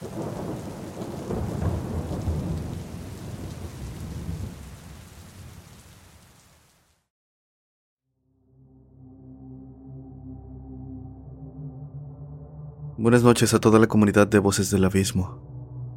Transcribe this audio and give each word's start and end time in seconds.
Buenas 0.00 0.12
noches 13.24 13.54
a 13.54 13.58
toda 13.58 13.80
la 13.80 13.88
comunidad 13.88 14.28
de 14.28 14.38
Voces 14.38 14.70
del 14.70 14.84
Abismo. 14.84 15.42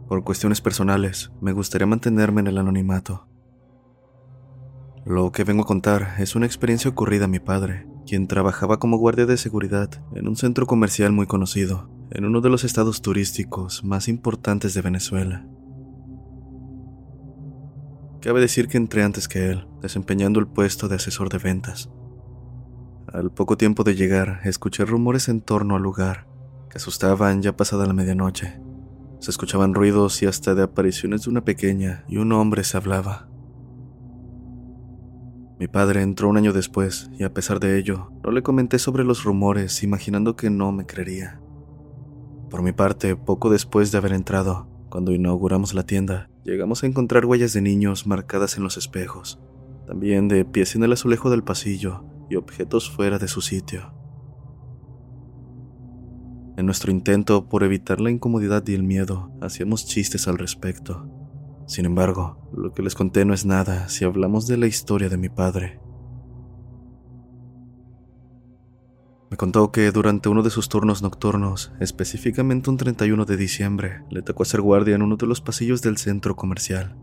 Por 0.08 0.24
cuestiones 0.24 0.62
personales, 0.62 1.32
me 1.40 1.52
gustaría 1.52 1.86
mantenerme 1.86 2.42
en 2.42 2.48
el 2.48 2.58
anonimato. 2.58 3.28
Lo 5.06 5.32
que 5.32 5.44
vengo 5.44 5.62
a 5.62 5.68
contar 5.68 6.16
es 6.18 6.36
una 6.36 6.48
experiencia 6.48 6.90
ocurrida 6.90 7.26
a 7.26 7.28
mi 7.28 7.40
padre, 7.40 7.86
quien 8.08 8.28
trabajaba 8.28 8.80
como 8.80 8.98
guardia 8.98 9.28
de 9.28 9.38
seguridad 9.38 9.92
en 10.16 10.28
un 10.28 10.38
centro 10.38 10.66
comercial 10.66 11.12
muy 11.12 11.28
conocido, 11.28 12.01
en 12.12 12.26
uno 12.26 12.42
de 12.42 12.50
los 12.50 12.66
estados 12.66 13.02
turísticos 13.02 13.84
más 13.86 14.08
importantes 14.10 14.74
de 14.74 14.82
Venezuela. 14.82 15.48
Cabe 18.22 18.42
decir 18.42 18.68
que 18.68 18.78
entré 18.78 19.02
antes 19.02 19.28
que 19.28 19.50
él, 19.50 19.66
desempeñando 19.82 20.40
el 20.40 20.48
puesto 20.48 20.88
de 20.88 20.96
asesor 20.96 21.30
de 21.30 21.38
ventas. 21.38 21.90
Al 23.12 23.32
poco 23.32 23.58
tiempo 23.58 23.84
de 23.84 23.96
llegar, 23.96 24.42
escuché 24.44 24.86
rumores 24.86 25.30
en 25.30 25.42
torno 25.42 25.76
al 25.76 25.82
lugar, 25.82 26.28
que 26.70 26.78
asustaban 26.78 27.42
ya 27.42 27.56
pasada 27.56 27.88
la 27.88 27.94
medianoche. 27.94 28.62
Se 29.20 29.32
escuchaban 29.32 29.74
ruidos 29.74 30.22
y 30.22 30.26
hasta 30.26 30.54
de 30.54 30.64
apariciones 30.64 31.24
de 31.24 31.30
una 31.30 31.44
pequeña 31.44 32.04
y 32.08 32.18
un 32.18 32.32
hombre 32.34 32.64
se 32.64 32.78
hablaba. 32.78 33.28
Mi 35.60 35.68
padre 35.68 36.02
entró 36.02 36.28
un 36.28 36.38
año 36.38 36.54
después 36.54 37.10
y 37.18 37.24
a 37.24 37.34
pesar 37.34 37.60
de 37.60 37.78
ello, 37.78 38.12
no 38.24 38.32
le 38.32 38.44
comenté 38.44 38.80
sobre 38.80 39.04
los 39.04 39.24
rumores 39.24 39.84
imaginando 39.84 40.36
que 40.36 40.50
no 40.50 40.72
me 40.72 40.86
creería. 40.86 41.41
Por 42.52 42.62
mi 42.64 42.74
parte, 42.74 43.16
poco 43.16 43.50
después 43.50 43.94
de 43.94 43.98
haber 43.98 44.12
entrado, 44.12 44.68
cuando 44.90 45.14
inauguramos 45.14 45.74
la 45.74 45.84
tienda, 45.84 46.30
llegamos 46.44 46.84
a 46.84 46.88
encontrar 46.88 47.26
huellas 47.26 47.54
de 47.54 47.62
niños 47.62 48.06
marcadas 48.06 48.58
en 48.58 48.64
los 48.64 48.76
espejos, 48.76 49.40
también 49.88 50.28
de 50.28 50.44
pies 50.44 50.76
en 50.76 50.84
el 50.84 50.92
azulejo 50.92 51.30
del 51.30 51.46
pasillo 51.46 52.04
y 52.30 52.36
objetos 52.36 52.92
fuera 52.92 53.20
de 53.20 53.30
su 53.30 53.40
sitio. 53.40 53.94
En 56.58 56.66
nuestro 56.66 56.92
intento 56.92 57.48
por 57.48 57.64
evitar 57.64 58.02
la 58.02 58.12
incomodidad 58.12 58.68
y 58.68 58.74
el 58.74 58.84
miedo, 58.84 59.32
hacíamos 59.42 59.86
chistes 59.86 60.28
al 60.28 60.38
respecto. 60.38 61.08
Sin 61.68 61.86
embargo, 61.86 62.50
lo 62.54 62.74
que 62.74 62.84
les 62.84 62.96
conté 62.96 63.24
no 63.24 63.34
es 63.34 63.46
nada 63.46 63.88
si 63.88 64.04
hablamos 64.04 64.46
de 64.46 64.58
la 64.58 64.68
historia 64.68 65.08
de 65.08 65.16
mi 65.16 65.30
padre. 65.30 65.80
Me 69.32 69.38
contó 69.38 69.72
que 69.72 69.90
durante 69.94 70.28
uno 70.28 70.44
de 70.44 70.50
sus 70.50 70.68
turnos 70.68 71.02
nocturnos, 71.02 71.72
específicamente 71.80 72.70
un 72.70 72.76
31 72.76 73.24
de 73.24 73.38
diciembre, 73.38 74.04
le 74.10 74.22
tocó 74.22 74.44
hacer 74.44 74.60
guardia 74.60 74.96
en 74.96 75.04
uno 75.04 75.16
de 75.16 75.26
los 75.26 75.40
pasillos 75.40 75.82
del 75.82 75.98
centro 75.98 76.36
comercial, 76.36 76.98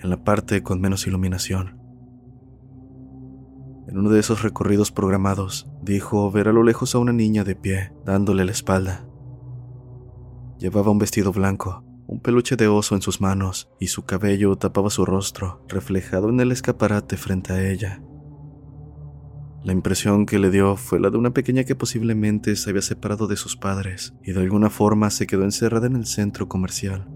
en 0.00 0.08
la 0.08 0.24
parte 0.24 0.62
con 0.62 0.80
menos 0.80 1.06
iluminación. 1.06 1.78
En 3.86 3.98
uno 3.98 4.08
de 4.08 4.18
esos 4.18 4.42
recorridos 4.42 4.92
programados, 4.92 5.68
dijo 5.82 6.30
ver 6.30 6.48
a 6.48 6.54
lo 6.54 6.62
lejos 6.62 6.94
a 6.94 6.98
una 6.98 7.12
niña 7.12 7.44
de 7.44 7.54
pie, 7.54 7.92
dándole 8.06 8.46
la 8.46 8.52
espalda. 8.52 9.06
Llevaba 10.58 10.90
un 10.90 10.98
vestido 10.98 11.32
blanco, 11.32 11.84
un 12.06 12.18
peluche 12.18 12.56
de 12.56 12.66
oso 12.66 12.94
en 12.94 13.02
sus 13.02 13.20
manos, 13.20 13.68
y 13.78 13.88
su 13.88 14.06
cabello 14.06 14.56
tapaba 14.56 14.88
su 14.88 15.04
rostro, 15.04 15.62
reflejado 15.68 16.30
en 16.30 16.40
el 16.40 16.50
escaparate 16.50 17.18
frente 17.18 17.52
a 17.52 17.70
ella. 17.70 18.02
La 19.64 19.72
impresión 19.72 20.26
que 20.26 20.38
le 20.38 20.50
dio 20.50 20.76
fue 20.76 21.00
la 21.00 21.08
de 21.08 21.16
una 21.16 21.30
pequeña 21.30 21.64
que 21.64 21.74
posiblemente 21.74 22.54
se 22.54 22.68
había 22.68 22.82
separado 22.82 23.26
de 23.26 23.36
sus 23.36 23.56
padres 23.56 24.12
y 24.22 24.32
de 24.32 24.40
alguna 24.40 24.68
forma 24.68 25.08
se 25.08 25.26
quedó 25.26 25.42
encerrada 25.42 25.86
en 25.86 25.96
el 25.96 26.04
centro 26.04 26.48
comercial. 26.50 27.08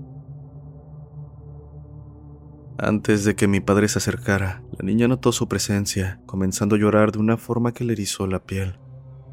Antes 2.78 3.24
de 3.24 3.36
que 3.36 3.48
mi 3.48 3.60
padre 3.60 3.86
se 3.88 3.98
acercara, 3.98 4.62
la 4.78 4.86
niña 4.86 5.08
notó 5.08 5.30
su 5.30 5.46
presencia, 5.46 6.22
comenzando 6.24 6.76
a 6.76 6.78
llorar 6.78 7.12
de 7.12 7.18
una 7.18 7.36
forma 7.36 7.72
que 7.72 7.84
le 7.84 7.92
erizó 7.92 8.26
la 8.26 8.42
piel. 8.42 8.78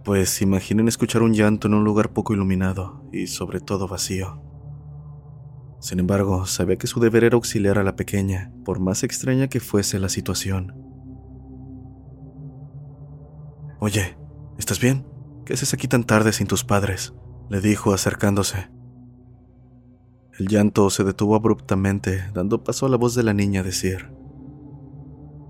Pues 0.04 0.42
imaginen 0.42 0.90
escuchar 0.90 1.22
un 1.22 1.34
llanto 1.34 1.70
en 1.70 1.76
un 1.76 1.86
lugar 1.86 2.12
poco 2.12 2.34
iluminado 2.34 3.08
y 3.14 3.28
sobre 3.28 3.62
todo 3.62 3.88
vacío. 3.88 4.42
Sin 5.80 6.00
embargo, 6.00 6.46
sabía 6.48 6.76
que 6.76 6.88
su 6.88 7.00
deber 7.00 7.24
era 7.24 7.36
auxiliar 7.36 7.78
a 7.78 7.84
la 7.84 7.96
pequeña, 7.96 8.52
por 8.66 8.82
más 8.82 9.04
extraña 9.04 9.48
que 9.48 9.62
fuese 9.62 10.00
la 10.00 10.10
situación. 10.10 10.85
Oye, 13.80 14.18
¿estás 14.58 14.80
bien? 14.80 15.06
¿Qué 15.46 15.54
haces 15.54 15.74
aquí 15.74 15.88
tan 15.88 16.04
tarde 16.04 16.34
sin 16.34 16.48
tus 16.48 16.64
padres? 16.64 17.14
le 17.50 17.62
dijo 17.62 17.94
acercándose. 17.94 18.70
El 20.40 20.48
llanto 20.48 20.90
se 20.90 21.04
detuvo 21.04 21.36
abruptamente, 21.36 22.24
dando 22.34 22.64
paso 22.64 22.86
a 22.86 22.90
la 22.90 22.98
voz 22.98 23.16
de 23.16 23.24
la 23.24 23.34
niña 23.34 23.64
decir, 23.64 24.12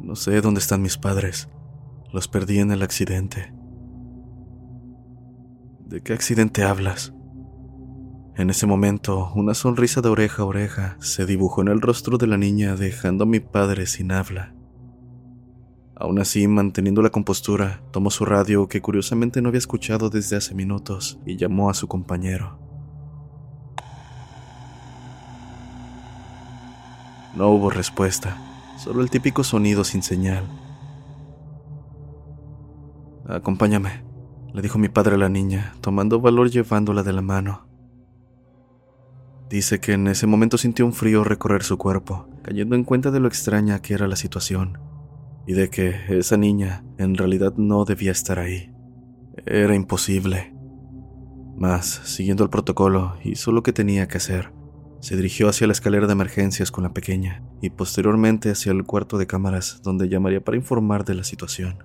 No 0.02 0.16
sé 0.16 0.42
dónde 0.42 0.60
están 0.60 0.82
mis 0.82 0.98
padres. 0.98 1.50
Los 2.12 2.28
perdí 2.28 2.60
en 2.60 2.72
el 2.72 2.84
accidente. 2.84 3.54
¿De 5.86 6.02
qué 6.02 6.14
accidente 6.14 6.64
hablas? 6.64 7.14
En 8.36 8.50
ese 8.50 8.66
momento, 8.68 9.32
una 9.34 9.54
sonrisa 9.54 10.02
de 10.02 10.10
oreja 10.10 10.44
a 10.44 10.46
oreja 10.46 10.98
se 11.00 11.26
dibujó 11.26 11.62
en 11.62 11.70
el 11.70 11.80
rostro 11.80 12.18
de 12.18 12.28
la 12.28 12.38
niña, 12.38 12.76
dejando 12.76 13.24
a 13.24 13.28
mi 13.28 13.40
padre 13.40 13.86
sin 13.86 14.12
habla. 14.12 14.54
Aún 15.98 16.20
así, 16.20 16.46
manteniendo 16.48 17.02
la 17.02 17.10
compostura, 17.10 17.82
tomó 17.92 18.12
su 18.12 18.26
radio 18.26 18.68
que 18.68 18.82
curiosamente 18.82 19.42
no 19.42 19.48
había 19.48 19.60
escuchado 19.60 20.10
desde 20.10 20.36
hace 20.36 20.54
minutos 20.54 21.18
y 21.26 21.38
llamó 21.38 21.70
a 21.70 21.74
su 21.74 21.88
compañero. 21.88 22.60
No 27.34 27.50
hubo 27.50 27.70
respuesta, 27.70 28.38
solo 28.78 29.02
el 29.02 29.10
típico 29.10 29.44
sonido 29.44 29.86
sin 29.86 30.04
señal. 30.04 30.46
Acompáñame, 33.28 34.04
le 34.54 34.62
dijo 34.62 34.78
mi 34.78 34.90
padre 34.90 35.16
a 35.16 35.18
la 35.18 35.30
niña, 35.30 35.76
tomando 35.82 36.20
valor 36.20 36.50
llevándola 36.50 37.04
de 37.04 37.14
la 37.14 37.22
mano. 37.22 37.68
Dice 39.50 39.80
que 39.80 39.94
en 39.94 40.08
ese 40.08 40.28
momento 40.28 40.58
sintió 40.58 40.86
un 40.86 40.94
frío 40.94 41.24
recorrer 41.24 41.64
su 41.64 41.78
cuerpo, 41.78 42.28
cayendo 42.42 42.76
en 42.76 42.84
cuenta 42.84 43.12
de 43.12 43.20
lo 43.22 43.28
extraña 43.28 43.82
que 43.82 43.94
era 43.94 44.08
la 44.08 44.16
situación, 44.16 44.78
y 45.48 45.54
de 45.54 45.70
que 45.70 45.96
esa 46.10 46.38
niña 46.38 46.84
en 46.98 47.16
realidad 47.16 47.54
no 47.58 47.86
debía 47.86 48.12
estar 48.12 48.40
ahí. 48.40 48.72
Era 49.46 49.76
imposible. 49.76 50.56
Mas, 51.56 52.02
siguiendo 52.04 52.44
el 52.44 52.50
protocolo, 52.50 53.16
hizo 53.24 53.52
lo 53.52 53.64
que 53.64 53.74
tenía 53.74 54.08
que 54.08 54.18
hacer. 54.18 54.52
Se 55.00 55.16
dirigió 55.16 55.50
hacia 55.50 55.68
la 55.68 55.74
escalera 55.74 56.08
de 56.08 56.14
emergencias 56.14 56.72
con 56.72 56.84
la 56.84 56.94
pequeña 56.94 57.44
y 57.62 57.70
posteriormente 57.70 58.50
hacia 58.50 58.72
el 58.72 58.84
cuarto 58.86 59.18
de 59.18 59.28
cámaras 59.28 59.82
donde 59.84 60.10
llamaría 60.10 60.44
para 60.44 60.58
informar 60.58 61.06
de 61.06 61.16
la 61.16 61.24
situación. 61.24 61.78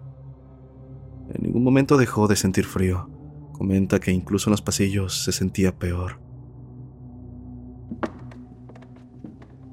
En 1.33 1.43
ningún 1.43 1.63
momento 1.63 1.97
dejó 1.97 2.27
de 2.29 2.37
sentir 2.37 2.65
frío. 2.65 3.09
Comenta 3.53 4.01
que 4.01 4.11
incluso 4.11 4.49
en 4.49 4.53
los 4.53 4.63
pasillos 4.63 5.23
se 5.23 5.33
sentía 5.33 5.79
peor. 5.79 6.30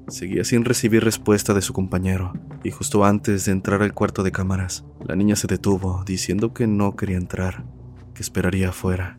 Seguía 0.08 0.42
sin 0.42 0.64
recibir 0.64 1.04
respuesta 1.04 1.52
de 1.52 1.60
su 1.60 1.74
compañero, 1.74 2.32
y 2.64 2.70
justo 2.70 3.04
antes 3.04 3.44
de 3.44 3.52
entrar 3.52 3.82
al 3.82 3.92
cuarto 3.92 4.22
de 4.22 4.32
cámaras, 4.32 4.86
la 5.06 5.14
niña 5.16 5.36
se 5.36 5.46
detuvo 5.46 6.02
diciendo 6.06 6.54
que 6.54 6.66
no 6.66 6.96
quería 6.96 7.18
entrar, 7.18 7.66
que 8.14 8.22
esperaría 8.22 8.70
afuera. 8.70 9.18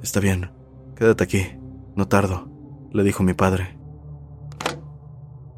Está 0.00 0.20
bien, 0.20 0.52
quédate 0.94 1.24
aquí, 1.24 1.42
no 1.96 2.06
tardo, 2.06 2.48
le 2.92 3.02
dijo 3.02 3.24
mi 3.24 3.34
padre. 3.34 3.76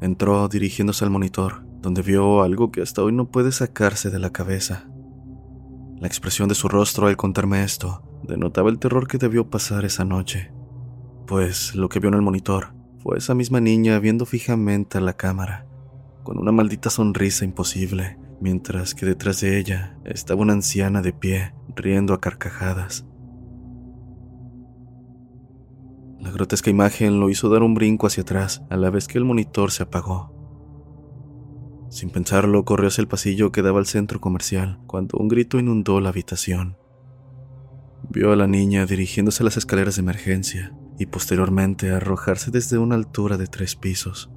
Entró 0.01 0.47
dirigiéndose 0.47 1.05
al 1.05 1.11
monitor, 1.11 1.63
donde 1.79 2.01
vio 2.01 2.41
algo 2.41 2.71
que 2.71 2.81
hasta 2.81 3.03
hoy 3.03 3.11
no 3.13 3.29
puede 3.29 3.51
sacarse 3.51 4.09
de 4.09 4.17
la 4.17 4.31
cabeza. 4.31 4.89
La 5.99 6.07
expresión 6.07 6.49
de 6.49 6.55
su 6.55 6.67
rostro 6.67 7.05
al 7.05 7.17
contarme 7.17 7.63
esto 7.63 8.01
denotaba 8.23 8.71
el 8.71 8.79
terror 8.79 9.07
que 9.07 9.19
debió 9.19 9.47
pasar 9.47 9.85
esa 9.85 10.05
noche 10.05 10.51
pues 11.31 11.75
lo 11.75 11.87
que 11.87 12.01
vio 12.01 12.09
en 12.09 12.15
el 12.15 12.21
monitor 12.21 12.73
fue 12.99 13.17
esa 13.17 13.33
misma 13.33 13.61
niña 13.61 13.97
viendo 13.99 14.25
fijamente 14.25 14.97
a 14.97 15.01
la 15.01 15.13
cámara, 15.13 15.65
con 16.23 16.37
una 16.37 16.51
maldita 16.51 16.89
sonrisa 16.89 17.45
imposible, 17.45 18.17
mientras 18.41 18.93
que 18.93 19.05
detrás 19.05 19.39
de 19.39 19.57
ella 19.57 19.97
estaba 20.03 20.41
una 20.41 20.51
anciana 20.51 21.01
de 21.01 21.13
pie, 21.13 21.53
riendo 21.73 22.13
a 22.13 22.19
carcajadas. 22.19 23.05
La 26.19 26.31
grotesca 26.31 26.69
imagen 26.69 27.21
lo 27.21 27.29
hizo 27.29 27.47
dar 27.47 27.63
un 27.63 27.75
brinco 27.75 28.07
hacia 28.07 28.23
atrás 28.23 28.61
a 28.69 28.75
la 28.75 28.89
vez 28.89 29.07
que 29.07 29.17
el 29.17 29.23
monitor 29.23 29.71
se 29.71 29.83
apagó. 29.83 30.35
Sin 31.89 32.09
pensarlo, 32.09 32.65
corrió 32.65 32.89
hacia 32.89 33.03
el 33.03 33.07
pasillo 33.07 33.53
que 33.53 33.61
daba 33.61 33.79
al 33.79 33.85
centro 33.85 34.19
comercial 34.19 34.79
cuando 34.85 35.17
un 35.17 35.29
grito 35.29 35.59
inundó 35.59 36.01
la 36.01 36.09
habitación. 36.09 36.75
Vio 38.09 38.33
a 38.33 38.35
la 38.35 38.47
niña 38.47 38.85
dirigiéndose 38.85 39.43
a 39.43 39.45
las 39.45 39.55
escaleras 39.55 39.95
de 39.95 40.01
emergencia 40.01 40.73
y 41.01 41.07
posteriormente 41.07 41.89
arrojarse 41.89 42.51
desde 42.51 42.77
una 42.77 42.93
altura 42.93 43.37
de 43.37 43.47
tres 43.47 43.75
pisos. 43.75 44.29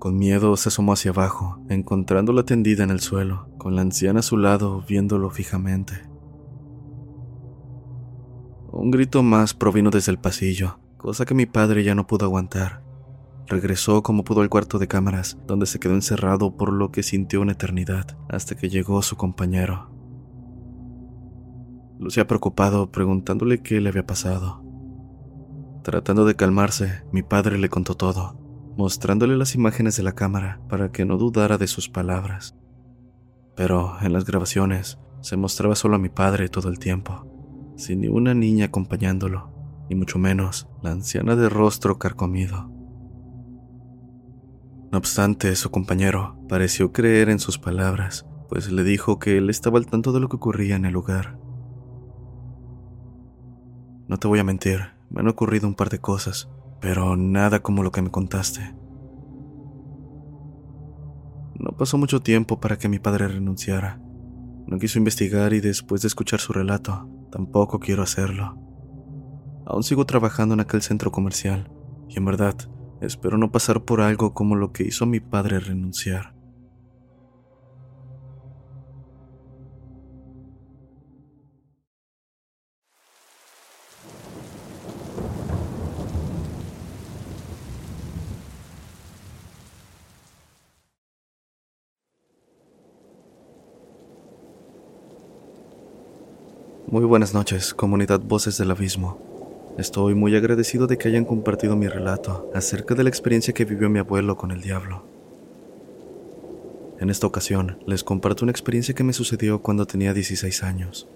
Con 0.00 0.18
miedo 0.18 0.56
se 0.56 0.68
asomó 0.68 0.94
hacia 0.94 1.12
abajo, 1.12 1.64
encontrándola 1.68 2.42
tendida 2.42 2.82
en 2.82 2.90
el 2.90 2.98
suelo, 2.98 3.48
con 3.56 3.76
la 3.76 3.82
anciana 3.82 4.18
a 4.18 4.22
su 4.24 4.36
lado 4.36 4.82
viéndolo 4.88 5.30
fijamente. 5.30 6.08
Un 8.72 8.90
grito 8.90 9.22
más 9.22 9.54
provino 9.54 9.90
desde 9.90 10.10
el 10.10 10.18
pasillo, 10.18 10.80
cosa 10.96 11.24
que 11.24 11.34
mi 11.34 11.46
padre 11.46 11.84
ya 11.84 11.94
no 11.94 12.08
pudo 12.08 12.26
aguantar. 12.26 12.82
Regresó 13.46 14.02
como 14.02 14.24
pudo 14.24 14.40
al 14.40 14.48
cuarto 14.48 14.80
de 14.80 14.88
cámaras, 14.88 15.38
donde 15.46 15.66
se 15.66 15.78
quedó 15.78 15.94
encerrado 15.94 16.56
por 16.56 16.72
lo 16.72 16.90
que 16.90 17.04
sintió 17.04 17.40
una 17.40 17.52
eternidad, 17.52 18.18
hasta 18.28 18.56
que 18.56 18.68
llegó 18.68 19.02
su 19.02 19.16
compañero. 19.16 19.97
Lucía 21.98 22.26
preocupado, 22.26 22.90
preguntándole 22.90 23.62
qué 23.62 23.80
le 23.80 23.88
había 23.88 24.06
pasado. 24.06 24.62
Tratando 25.82 26.24
de 26.24 26.36
calmarse, 26.36 27.02
mi 27.12 27.22
padre 27.22 27.58
le 27.58 27.68
contó 27.68 27.94
todo, 27.94 28.38
mostrándole 28.76 29.36
las 29.36 29.54
imágenes 29.54 29.96
de 29.96 30.02
la 30.02 30.12
cámara 30.12 30.60
para 30.68 30.92
que 30.92 31.04
no 31.04 31.16
dudara 31.16 31.58
de 31.58 31.66
sus 31.66 31.88
palabras. 31.88 32.56
Pero 33.56 33.96
en 34.00 34.12
las 34.12 34.24
grabaciones 34.24 34.98
se 35.20 35.36
mostraba 35.36 35.74
solo 35.74 35.96
a 35.96 35.98
mi 35.98 36.08
padre 36.08 36.48
todo 36.48 36.68
el 36.68 36.78
tiempo 36.78 37.28
sin 37.78 38.00
ni 38.00 38.08
una 38.08 38.34
niña 38.34 38.66
acompañándolo, 38.66 39.52
ni 39.88 39.94
mucho 39.94 40.18
menos 40.18 40.68
la 40.82 40.90
anciana 40.90 41.36
de 41.36 41.48
rostro 41.48 41.98
carcomido. 41.98 42.70
No 44.90 44.98
obstante, 44.98 45.54
su 45.54 45.70
compañero 45.70 46.36
pareció 46.48 46.92
creer 46.92 47.28
en 47.28 47.38
sus 47.38 47.58
palabras, 47.58 48.26
pues 48.48 48.70
le 48.72 48.82
dijo 48.82 49.18
que 49.18 49.38
él 49.38 49.48
estaba 49.48 49.78
al 49.78 49.86
tanto 49.86 50.12
de 50.12 50.20
lo 50.20 50.28
que 50.28 50.36
ocurría 50.36 50.76
en 50.76 50.86
el 50.86 50.92
lugar. 50.92 51.38
No 54.08 54.18
te 54.18 54.26
voy 54.26 54.40
a 54.40 54.44
mentir, 54.44 54.80
me 55.10 55.20
han 55.20 55.28
ocurrido 55.28 55.68
un 55.68 55.74
par 55.74 55.90
de 55.90 56.00
cosas, 56.00 56.48
pero 56.80 57.16
nada 57.16 57.60
como 57.60 57.82
lo 57.82 57.92
que 57.92 58.02
me 58.02 58.10
contaste. 58.10 58.74
No 61.54 61.76
pasó 61.76 61.98
mucho 61.98 62.20
tiempo 62.20 62.60
para 62.60 62.78
que 62.78 62.88
mi 62.88 62.98
padre 62.98 63.28
renunciara. 63.28 64.00
No 64.66 64.78
quiso 64.78 64.98
investigar 64.98 65.52
y 65.52 65.60
después 65.60 66.02
de 66.02 66.08
escuchar 66.08 66.40
su 66.40 66.52
relato, 66.52 67.08
Tampoco 67.30 67.78
quiero 67.78 68.02
hacerlo. 68.02 68.56
Aún 69.66 69.82
sigo 69.82 70.06
trabajando 70.06 70.54
en 70.54 70.60
aquel 70.60 70.80
centro 70.80 71.12
comercial 71.12 71.70
y 72.08 72.16
en 72.16 72.24
verdad 72.24 72.54
espero 73.02 73.36
no 73.36 73.52
pasar 73.52 73.84
por 73.84 74.00
algo 74.00 74.32
como 74.32 74.56
lo 74.56 74.72
que 74.72 74.84
hizo 74.84 75.04
mi 75.04 75.20
padre 75.20 75.60
renunciar. 75.60 76.34
Muy 96.90 97.04
buenas 97.04 97.34
noches, 97.34 97.74
comunidad 97.74 98.20
Voces 98.20 98.56
del 98.56 98.70
Abismo. 98.70 99.18
Estoy 99.76 100.14
muy 100.14 100.34
agradecido 100.34 100.86
de 100.86 100.96
que 100.96 101.08
hayan 101.08 101.26
compartido 101.26 101.76
mi 101.76 101.86
relato 101.86 102.50
acerca 102.54 102.94
de 102.94 103.02
la 103.02 103.10
experiencia 103.10 103.52
que 103.52 103.66
vivió 103.66 103.90
mi 103.90 103.98
abuelo 103.98 104.38
con 104.38 104.52
el 104.52 104.62
diablo. 104.62 105.04
En 106.98 107.10
esta 107.10 107.26
ocasión, 107.26 107.76
les 107.86 108.02
comparto 108.02 108.46
una 108.46 108.52
experiencia 108.52 108.94
que 108.94 109.04
me 109.04 109.12
sucedió 109.12 109.60
cuando 109.60 109.84
tenía 109.84 110.14
16 110.14 110.62
años. 110.62 111.06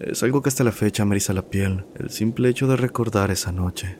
Es 0.00 0.22
algo 0.22 0.42
que 0.42 0.50
hasta 0.50 0.64
la 0.64 0.72
fecha 0.72 1.06
me 1.06 1.14
eriza 1.14 1.32
la 1.32 1.48
piel, 1.48 1.86
el 1.98 2.10
simple 2.10 2.50
hecho 2.50 2.66
de 2.66 2.76
recordar 2.76 3.30
esa 3.30 3.52
noche. 3.52 3.96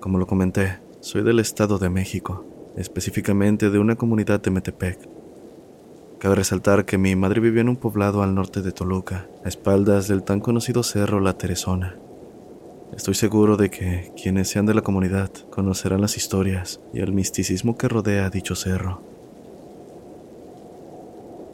Como 0.00 0.18
lo 0.18 0.26
comenté, 0.26 0.80
soy 0.98 1.22
del 1.22 1.38
Estado 1.38 1.78
de 1.78 1.88
México, 1.88 2.44
específicamente 2.76 3.70
de 3.70 3.78
una 3.78 3.94
comunidad 3.94 4.40
de 4.40 4.50
Metepec, 4.50 5.08
Cabe 6.18 6.36
resaltar 6.36 6.84
que 6.84 6.96
mi 6.96 7.16
madre 7.16 7.40
vivía 7.40 7.60
en 7.60 7.68
un 7.68 7.76
poblado 7.76 8.22
al 8.22 8.34
norte 8.34 8.62
de 8.62 8.72
Toluca, 8.72 9.26
a 9.44 9.48
espaldas 9.48 10.08
del 10.08 10.22
tan 10.22 10.40
conocido 10.40 10.82
cerro 10.82 11.20
La 11.20 11.36
Teresona. 11.36 11.96
Estoy 12.96 13.14
seguro 13.14 13.56
de 13.56 13.70
que 13.70 14.12
quienes 14.16 14.48
sean 14.48 14.66
de 14.66 14.74
la 14.74 14.82
comunidad 14.82 15.30
conocerán 15.50 16.00
las 16.00 16.16
historias 16.16 16.80
y 16.92 17.00
el 17.00 17.12
misticismo 17.12 17.76
que 17.76 17.88
rodea 17.88 18.30
dicho 18.30 18.54
cerro. 18.54 19.02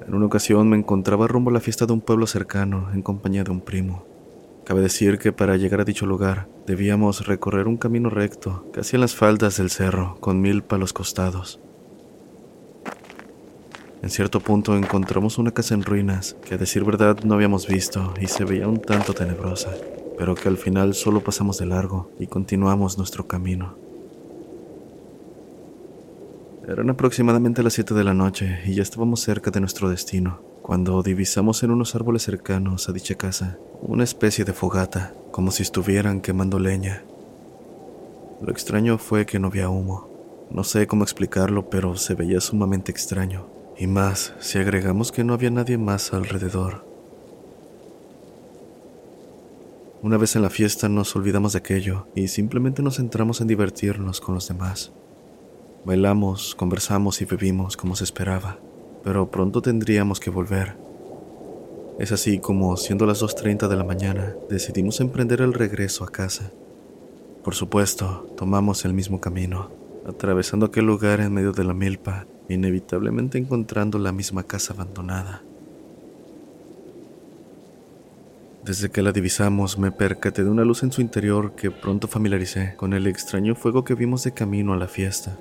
En 0.07 0.15
una 0.15 0.27
ocasión 0.27 0.69
me 0.69 0.77
encontraba 0.77 1.27
rumbo 1.27 1.51
a 1.51 1.55
la 1.55 1.61
fiesta 1.61 1.87
de 1.87 1.93
un 1.93 2.01
pueblo 2.01 2.27
cercano 2.27 2.91
en 2.93 3.03
compañía 3.03 3.45
de 3.45 3.51
un 3.51 3.61
primo. 3.61 4.05
Cabe 4.65 4.83
decir 4.83 5.19
que 5.19 5.33
para 5.33 5.57
llegar 5.57 5.81
a 5.81 5.85
dicho 5.85 6.05
lugar 6.05 6.47
debíamos 6.67 7.27
recorrer 7.27 7.67
un 7.67 7.77
camino 7.77 8.11
recto, 8.11 8.67
casi 8.73 8.97
en 8.97 9.01
las 9.01 9.15
faldas 9.15 9.57
del 9.57 9.71
cerro, 9.71 10.17
con 10.21 10.41
mil 10.41 10.63
palos 10.63 10.93
costados. 10.93 11.61
En 14.03 14.09
cierto 14.09 14.41
punto 14.41 14.77
encontramos 14.77 15.37
una 15.37 15.51
casa 15.51 15.75
en 15.75 15.83
ruinas 15.83 16.35
que 16.43 16.55
a 16.55 16.59
decir 16.59 16.85
verdad 16.85 17.19
no 17.23 17.35
habíamos 17.35 17.67
visto 17.67 18.15
y 18.19 18.29
se 18.29 18.45
veía 18.45 18.67
un 18.67 18.81
tanto 18.81 19.13
tenebrosa, 19.13 19.75
pero 20.17 20.35
que 20.35 20.49
al 20.49 20.57
final 20.57 20.95
solo 20.95 21.21
pasamos 21.23 21.59
de 21.59 21.67
largo 21.67 22.11
y 22.19 22.27
continuamos 22.27 22.97
nuestro 22.97 23.29
camino. 23.29 23.77
Eran 26.67 26.89
aproximadamente 26.89 27.63
las 27.63 27.75
7 27.75 27.93
de 27.93 28.05
la 28.05 28.15
noche 28.15 28.61
y 28.65 28.75
ya 28.75 28.83
estábamos 28.83 29.21
cerca 29.21 29.51
de 29.51 29.61
nuestro 29.61 29.91
destino, 29.91 30.41
cuando 30.63 31.03
divisamos 31.03 31.63
en 31.63 31.71
unos 31.71 31.95
árboles 31.95 32.23
cercanos 32.23 32.89
a 32.89 32.93
dicha 32.93 33.17
casa 33.17 33.59
una 33.83 34.05
especie 34.05 34.47
de 34.47 34.55
fogata, 34.55 35.13
como 35.31 35.51
si 35.51 35.63
estuvieran 35.63 36.23
quemando 36.23 36.59
leña. 36.59 37.03
Lo 38.41 38.51
extraño 38.51 38.97
fue 38.97 39.27
que 39.27 39.39
no 39.39 39.49
había 39.49 39.69
humo. 39.69 40.09
No 40.51 40.65
sé 40.65 40.87
cómo 40.87 41.05
explicarlo, 41.05 41.69
pero 41.69 41.97
se 41.97 42.15
veía 42.15 42.41
sumamente 42.41 42.91
extraño 42.91 43.60
y 43.81 43.87
más 43.87 44.35
si 44.41 44.59
agregamos 44.59 45.11
que 45.11 45.25
no 45.25 45.33
había 45.33 45.51
nadie 45.51 45.79
más 45.79 46.13
alrededor. 46.13 46.85
Una 50.03 50.19
vez 50.19 50.37
en 50.37 50.43
la 50.43 50.51
fiesta 50.51 50.91
nos 50.91 51.17
olvidamos 51.17 51.55
de 51.55 51.61
aquello 51.61 52.07
y 52.15 52.29
simplemente 52.29 52.83
nos 52.83 52.97
centramos 52.97 53.41
en 53.41 53.47
divertirnos 53.47 54.21
con 54.21 54.35
los 54.35 54.49
demás. 54.49 54.93
Bailamos, 55.87 56.55
conversamos 56.55 57.23
y 57.23 57.25
bebimos 57.25 57.79
como 57.79 57.97
se 57.97 58.05
esperaba, 58.05 58.59
pero 59.03 59.31
pronto 59.31 59.63
tendríamos 59.63 60.21
que 60.21 60.29
volver. 60.29 60.77
Es 61.99 62.13
así 62.13 62.39
como, 62.39 62.77
siendo 62.77 63.07
las 63.07 63.23
2.30 63.23 63.67
de 63.67 63.77
la 63.77 63.85
mañana, 63.85 64.35
decidimos 64.51 65.01
emprender 65.01 65.41
el 65.41 65.55
regreso 65.55 66.05
a 66.05 66.09
casa. 66.09 66.51
Por 67.43 67.55
supuesto, 67.55 68.27
tomamos 68.37 68.85
el 68.85 68.93
mismo 68.93 69.23
camino, 69.23 69.71
atravesando 70.11 70.67
aquel 70.67 70.87
lugar 70.87 71.21
en 71.21 71.33
medio 71.33 71.53
de 71.53 71.65
la 71.65 71.75
milpa 71.75 72.27
inevitablemente 72.55 73.39
encontrando 73.39 73.99
la 73.99 74.13
misma 74.13 74.43
casa 74.43 74.75
abandonada. 74.75 75.43
Desde 78.65 78.91
que 78.91 79.03
la 79.03 79.13
divisamos 79.13 79.79
me 79.79 79.91
percaté 79.91 80.45
de 80.45 80.51
una 80.51 80.65
luz 80.65 80.83
en 80.83 80.93
su 80.93 81.01
interior 81.01 81.53
que 81.53 81.71
pronto 81.71 82.09
familiaricé 82.09 82.75
con 82.77 82.93
el 82.93 83.07
extraño 83.07 83.55
fuego 83.55 83.85
que 83.85 83.95
vimos 83.95 84.25
de 84.25 84.33
camino 84.33 84.75
a 84.75 84.77
la 84.77 84.87
fiesta. 84.87 85.39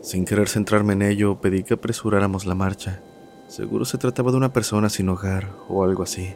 Sin 0.00 0.24
querer 0.24 0.48
centrarme 0.48 0.94
en 0.94 1.02
ello, 1.02 1.40
pedí 1.40 1.62
que 1.62 1.74
apresuráramos 1.74 2.46
la 2.46 2.54
marcha. 2.54 3.02
Seguro 3.48 3.84
se 3.84 3.98
trataba 3.98 4.30
de 4.30 4.38
una 4.38 4.52
persona 4.52 4.88
sin 4.88 5.08
hogar 5.08 5.50
o 5.68 5.84
algo 5.84 6.02
así. 6.02 6.34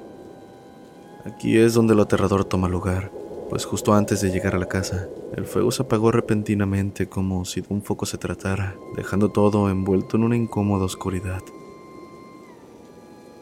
Aquí 1.24 1.56
es 1.58 1.74
donde 1.74 1.94
lo 1.94 2.02
aterrador 2.02 2.44
toma 2.44 2.68
lugar 2.68 3.10
pues 3.48 3.64
justo 3.64 3.94
antes 3.94 4.20
de 4.20 4.30
llegar 4.30 4.54
a 4.54 4.58
la 4.58 4.68
casa, 4.68 5.08
el 5.34 5.46
fuego 5.46 5.70
se 5.70 5.82
apagó 5.82 6.12
repentinamente 6.12 7.08
como 7.08 7.44
si 7.44 7.62
de 7.62 7.68
un 7.70 7.82
foco 7.82 8.04
se 8.04 8.18
tratara, 8.18 8.76
dejando 8.94 9.30
todo 9.30 9.70
envuelto 9.70 10.16
en 10.16 10.24
una 10.24 10.36
incómoda 10.36 10.84
oscuridad. 10.84 11.42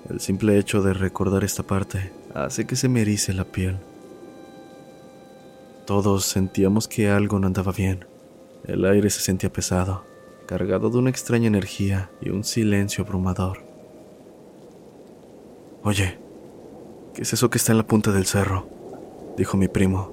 El 0.09 0.21
simple 0.21 0.59
hecho 0.59 0.83
de 0.83 0.95
recordar 0.95 1.43
esta 1.43 1.65
parte 1.65 2.13
hace 2.35 2.67
que 2.67 2.77
se 2.77 2.89
me 2.89 3.03
erice 3.03 3.33
la 3.33 3.45
piel. 3.45 3.79
Todos 5.85 6.25
sentíamos 6.25 6.87
que 6.87 7.11
algo 7.11 7.41
no 7.41 7.49
andaba 7.49 7.73
bien. 7.73 8.05
El 8.65 8.85
aire 8.85 9.11
se 9.11 9.21
sentía 9.21 9.53
pesado, 9.53 10.05
cargado 10.47 10.91
de 10.91 10.99
una 10.99 11.11
extraña 11.11 11.49
energía 11.49 12.11
y 12.21 12.31
un 12.31 12.45
silencio 12.45 13.03
abrumador. 13.03 13.65
Oye, 15.83 16.19
¿qué 17.15 17.23
es 17.23 17.33
eso 17.33 17.51
que 17.51 17.59
está 17.59 17.73
en 17.73 17.79
la 17.79 17.87
punta 17.87 18.13
del 18.13 18.27
cerro? 18.27 18.76
Dijo 19.37 19.57
mi 19.57 19.69
primo. 19.69 20.13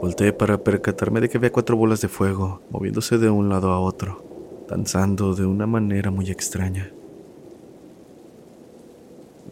Volté 0.00 0.32
para 0.32 0.58
percatarme 0.58 1.20
de 1.20 1.28
que 1.28 1.38
había 1.38 1.52
cuatro 1.52 1.76
bolas 1.76 2.00
de 2.00 2.08
fuego 2.08 2.60
moviéndose 2.70 3.18
de 3.18 3.30
un 3.30 3.48
lado 3.48 3.70
a 3.70 3.80
otro, 3.80 4.24
danzando 4.68 5.34
de 5.34 5.46
una 5.46 5.66
manera 5.66 6.10
muy 6.10 6.30
extraña. 6.30 6.90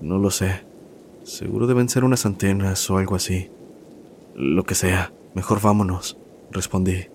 No 0.00 0.18
lo 0.18 0.30
sé. 0.30 0.64
Seguro 1.22 1.66
deben 1.66 1.88
ser 1.88 2.04
unas 2.04 2.26
antenas 2.26 2.88
o 2.90 2.96
algo 2.96 3.14
así. 3.14 3.50
Lo 4.34 4.64
que 4.64 4.74
sea, 4.74 5.12
mejor 5.34 5.60
vámonos, 5.60 6.16
respondí. 6.50 7.06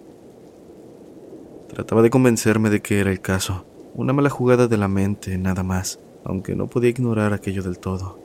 Trataba 1.67 2.01
de 2.01 2.09
convencerme 2.09 2.69
de 2.69 2.81
que 2.81 3.00
era 3.00 3.12
el 3.12 3.19
caso, 3.19 3.65
una 3.95 4.13
mala 4.13 4.29
jugada 4.29 4.67
de 4.67 4.77
la 4.77 4.88
mente, 4.88 5.38
nada 5.38 5.63
más, 5.63 6.00
aunque 6.24 6.55
no 6.55 6.67
podía 6.67 6.91
ignorar 6.91 7.33
aquello 7.33 7.63
del 7.63 7.79
todo. 7.79 8.25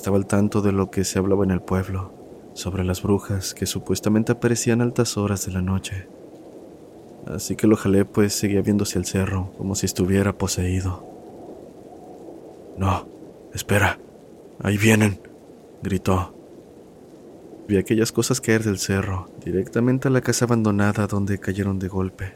Estaba 0.00 0.16
al 0.16 0.24
tanto 0.24 0.62
de 0.62 0.72
lo 0.72 0.90
que 0.90 1.04
se 1.04 1.18
hablaba 1.18 1.44
en 1.44 1.50
el 1.50 1.60
pueblo, 1.60 2.10
sobre 2.54 2.84
las 2.84 3.02
brujas 3.02 3.52
que 3.52 3.66
supuestamente 3.66 4.32
aparecían 4.32 4.80
altas 4.80 5.18
horas 5.18 5.44
de 5.44 5.52
la 5.52 5.60
noche. 5.60 6.08
Así 7.26 7.54
que 7.54 7.66
lo 7.66 7.76
jalé, 7.76 8.06
pues 8.06 8.32
seguía 8.32 8.62
viéndose 8.62 8.98
el 8.98 9.04
cerro, 9.04 9.52
como 9.58 9.74
si 9.74 9.84
estuviera 9.84 10.38
poseído. 10.38 11.04
No, 12.78 13.06
espera, 13.52 13.98
ahí 14.62 14.78
vienen, 14.78 15.20
gritó. 15.82 16.34
Vi 17.68 17.76
aquellas 17.76 18.10
cosas 18.10 18.40
caer 18.40 18.64
del 18.64 18.78
cerro, 18.78 19.28
directamente 19.44 20.08
a 20.08 20.10
la 20.10 20.22
casa 20.22 20.46
abandonada 20.46 21.08
donde 21.08 21.38
cayeron 21.38 21.78
de 21.78 21.88
golpe. 21.88 22.32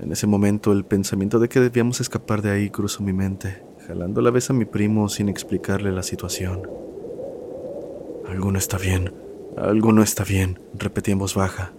En 0.00 0.10
ese 0.10 0.26
momento 0.26 0.72
el 0.72 0.86
pensamiento 0.86 1.38
de 1.38 1.50
que 1.50 1.60
debíamos 1.60 2.00
escapar 2.00 2.40
de 2.40 2.50
ahí 2.50 2.70
cruzó 2.70 3.02
mi 3.02 3.12
mente, 3.12 3.62
jalando 3.90 4.20
la 4.20 4.30
vez 4.30 4.48
a 4.50 4.52
mi 4.52 4.66
primo 4.66 5.08
sin 5.08 5.28
explicarle 5.28 5.90
la 5.90 6.04
situación. 6.04 6.62
Algo 8.28 8.52
no 8.52 8.56
está 8.56 8.78
bien, 8.78 9.12
algo 9.56 9.90
no 9.90 10.04
está 10.04 10.22
bien, 10.22 10.60
repetí 10.74 11.10
en 11.10 11.18
voz 11.18 11.34
baja. 11.34 11.72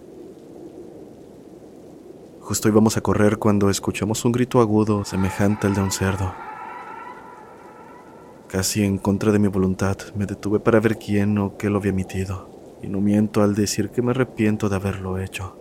Justo 2.40 2.68
íbamos 2.68 2.98
a 2.98 3.00
correr 3.00 3.38
cuando 3.38 3.70
escuchamos 3.70 4.26
un 4.26 4.32
grito 4.32 4.60
agudo 4.60 5.06
semejante 5.06 5.66
al 5.66 5.74
de 5.74 5.80
un 5.80 5.90
cerdo. 5.90 6.34
Casi 8.46 8.84
en 8.84 8.98
contra 8.98 9.32
de 9.32 9.38
mi 9.38 9.48
voluntad, 9.48 9.96
me 10.14 10.26
detuve 10.26 10.60
para 10.60 10.80
ver 10.80 10.98
quién 10.98 11.38
o 11.38 11.56
qué 11.56 11.70
lo 11.70 11.78
había 11.78 11.92
emitido, 11.92 12.76
y 12.82 12.88
no 12.88 13.00
miento 13.00 13.42
al 13.42 13.54
decir 13.54 13.88
que 13.88 14.02
me 14.02 14.10
arrepiento 14.10 14.68
de 14.68 14.76
haberlo 14.76 15.18
hecho. 15.18 15.56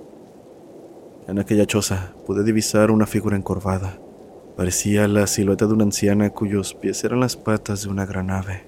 En 1.30 1.40
aquella 1.40 1.66
choza 1.66 2.12
pude 2.26 2.44
divisar 2.44 2.92
una 2.92 3.08
figura 3.08 3.38
encorvada. 3.38 4.00
Parecía 4.56 5.08
la 5.08 5.28
silueta 5.28 5.66
de 5.66 5.74
una 5.74 5.86
anciana 5.86 6.30
cuyos 6.30 6.74
pies 6.74 7.04
eran 7.04 7.20
las 7.20 7.38
patas 7.38 7.84
de 7.84 7.90
una 7.90 8.06
gran 8.06 8.30
ave. 8.30 8.64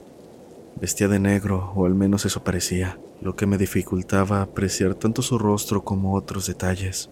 Vestía 0.80 1.08
de 1.08 1.20
negro, 1.20 1.72
o 1.76 1.86
al 1.86 1.94
menos 1.94 2.26
eso 2.26 2.44
parecía, 2.44 2.98
lo 3.22 3.36
que 3.36 3.46
me 3.46 3.58
dificultaba 3.58 4.42
apreciar 4.42 4.96
tanto 4.96 5.22
su 5.22 5.38
rostro 5.38 5.84
como 5.84 6.16
otros 6.16 6.48
detalles. 6.48 7.10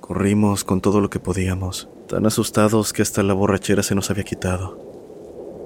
Corrimos 0.00 0.64
con 0.64 0.80
todo 0.80 1.00
lo 1.00 1.10
que 1.10 1.20
podíamos, 1.20 1.88
tan 2.08 2.24
asustados 2.24 2.92
que 2.92 3.02
hasta 3.02 3.22
la 3.22 3.34
borrachera 3.34 3.82
se 3.82 3.94
nos 3.94 4.10
había 4.10 4.24
quitado. 4.24 4.88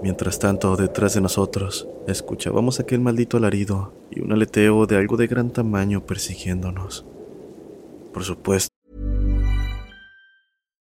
Mientras 0.02 0.40
tanto, 0.40 0.74
detrás 0.76 1.14
de 1.14 1.20
nosotros, 1.20 1.86
escuchábamos 2.08 2.80
aquel 2.80 3.00
maldito 3.00 3.36
alarido 3.36 3.92
y 4.10 4.20
un 4.20 4.32
aleteo 4.32 4.86
de 4.86 4.96
algo 4.96 5.16
de 5.16 5.28
gran 5.28 5.50
tamaño 5.50 6.04
persiguiéndonos. 6.04 7.04
Por 8.12 8.24
supuesto. 8.24 8.71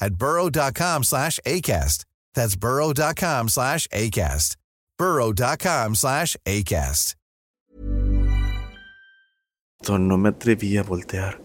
at 0.00 0.14
burrow.com 0.14 1.04
slash 1.04 1.38
ACAST. 1.46 2.04
That's 2.34 2.56
burrow.com 2.56 3.48
slash 3.48 3.86
ACAST. 3.88 4.56
burrow.com 4.98 5.94
slash 5.94 6.36
ACAST. 6.46 7.14
No 9.86 10.18
me 10.18 10.28
atreví 10.28 10.76
a 10.76 10.82
voltear. 10.82 11.40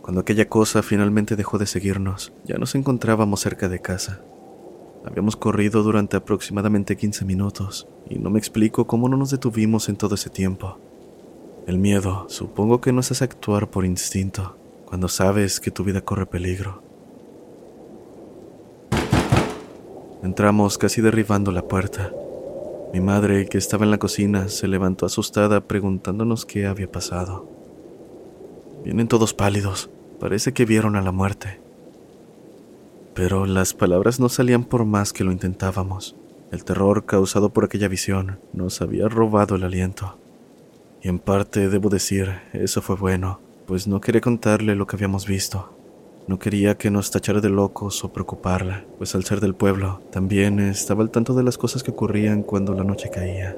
Cuando 0.00 0.20
aquella 0.20 0.48
cosa 0.48 0.82
finalmente 0.82 1.34
dejó 1.34 1.58
de 1.58 1.66
seguirnos, 1.66 2.32
ya 2.44 2.58
nos 2.58 2.74
encontrábamos 2.74 3.40
cerca 3.40 3.68
de 3.68 3.80
casa. 3.80 4.22
Habíamos 5.04 5.36
corrido 5.36 5.82
durante 5.82 6.16
aproximadamente 6.16 6.96
15 6.96 7.24
minutos 7.24 7.88
y 8.08 8.18
no 8.18 8.30
me 8.30 8.38
explico 8.38 8.86
cómo 8.86 9.08
no 9.08 9.16
nos 9.16 9.30
detuvimos 9.30 9.88
en 9.88 9.96
todo 9.96 10.14
ese 10.14 10.30
tiempo. 10.30 10.78
El 11.66 11.78
miedo, 11.78 12.26
supongo 12.28 12.80
que 12.80 12.92
no 12.92 13.00
es 13.00 13.20
actuar 13.20 13.68
por 13.68 13.84
instinto, 13.84 14.56
cuando 14.86 15.08
sabes 15.08 15.60
que 15.60 15.70
tu 15.70 15.84
vida 15.84 16.00
corre 16.00 16.26
peligro. 16.26 16.82
Entramos 20.22 20.78
casi 20.78 21.02
derribando 21.02 21.52
la 21.52 21.62
puerta. 21.68 22.12
Mi 22.92 23.00
madre, 23.00 23.46
que 23.46 23.58
estaba 23.58 23.84
en 23.84 23.90
la 23.90 23.98
cocina, 23.98 24.48
se 24.48 24.68
levantó 24.68 25.04
asustada 25.04 25.60
preguntándonos 25.60 26.46
qué 26.46 26.66
había 26.66 26.90
pasado. 26.90 27.48
Vienen 28.84 29.08
todos 29.08 29.34
pálidos, 29.34 29.90
parece 30.20 30.52
que 30.52 30.64
vieron 30.64 30.96
a 30.96 31.02
la 31.02 31.12
muerte. 31.12 31.60
Pero 33.14 33.46
las 33.46 33.74
palabras 33.74 34.20
no 34.20 34.28
salían 34.28 34.64
por 34.64 34.84
más 34.84 35.12
que 35.12 35.24
lo 35.24 35.32
intentábamos. 35.32 36.16
El 36.52 36.64
terror 36.64 37.06
causado 37.06 37.50
por 37.50 37.64
aquella 37.64 37.88
visión 37.88 38.38
nos 38.52 38.80
había 38.80 39.08
robado 39.08 39.56
el 39.56 39.64
aliento. 39.64 40.18
Y 41.02 41.08
en 41.08 41.18
parte, 41.18 41.68
debo 41.68 41.88
decir, 41.88 42.40
eso 42.52 42.82
fue 42.82 42.96
bueno, 42.96 43.40
pues 43.66 43.88
no 43.88 44.00
quería 44.00 44.20
contarle 44.20 44.76
lo 44.76 44.86
que 44.86 44.96
habíamos 44.96 45.26
visto. 45.26 45.70
No 46.28 46.38
quería 46.38 46.76
que 46.76 46.90
nos 46.90 47.10
tachara 47.10 47.40
de 47.40 47.48
locos 47.48 48.02
o 48.04 48.12
preocuparla, 48.12 48.84
pues 48.98 49.14
al 49.14 49.24
ser 49.24 49.40
del 49.40 49.54
pueblo, 49.54 50.00
también 50.10 50.58
estaba 50.58 51.02
al 51.02 51.10
tanto 51.10 51.34
de 51.34 51.42
las 51.42 51.58
cosas 51.58 51.82
que 51.82 51.90
ocurrían 51.90 52.42
cuando 52.42 52.74
la 52.74 52.84
noche 52.84 53.10
caía. 53.10 53.56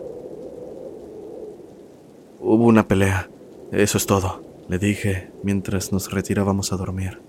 Hubo 2.41 2.65
una 2.65 2.87
pelea, 2.87 3.29
eso 3.73 3.99
es 3.99 4.07
todo, 4.07 4.43
le 4.69 4.79
dije 4.79 5.31
mientras 5.43 5.93
nos 5.93 6.11
retirábamos 6.11 6.73
a 6.73 6.77
dormir. 6.77 7.21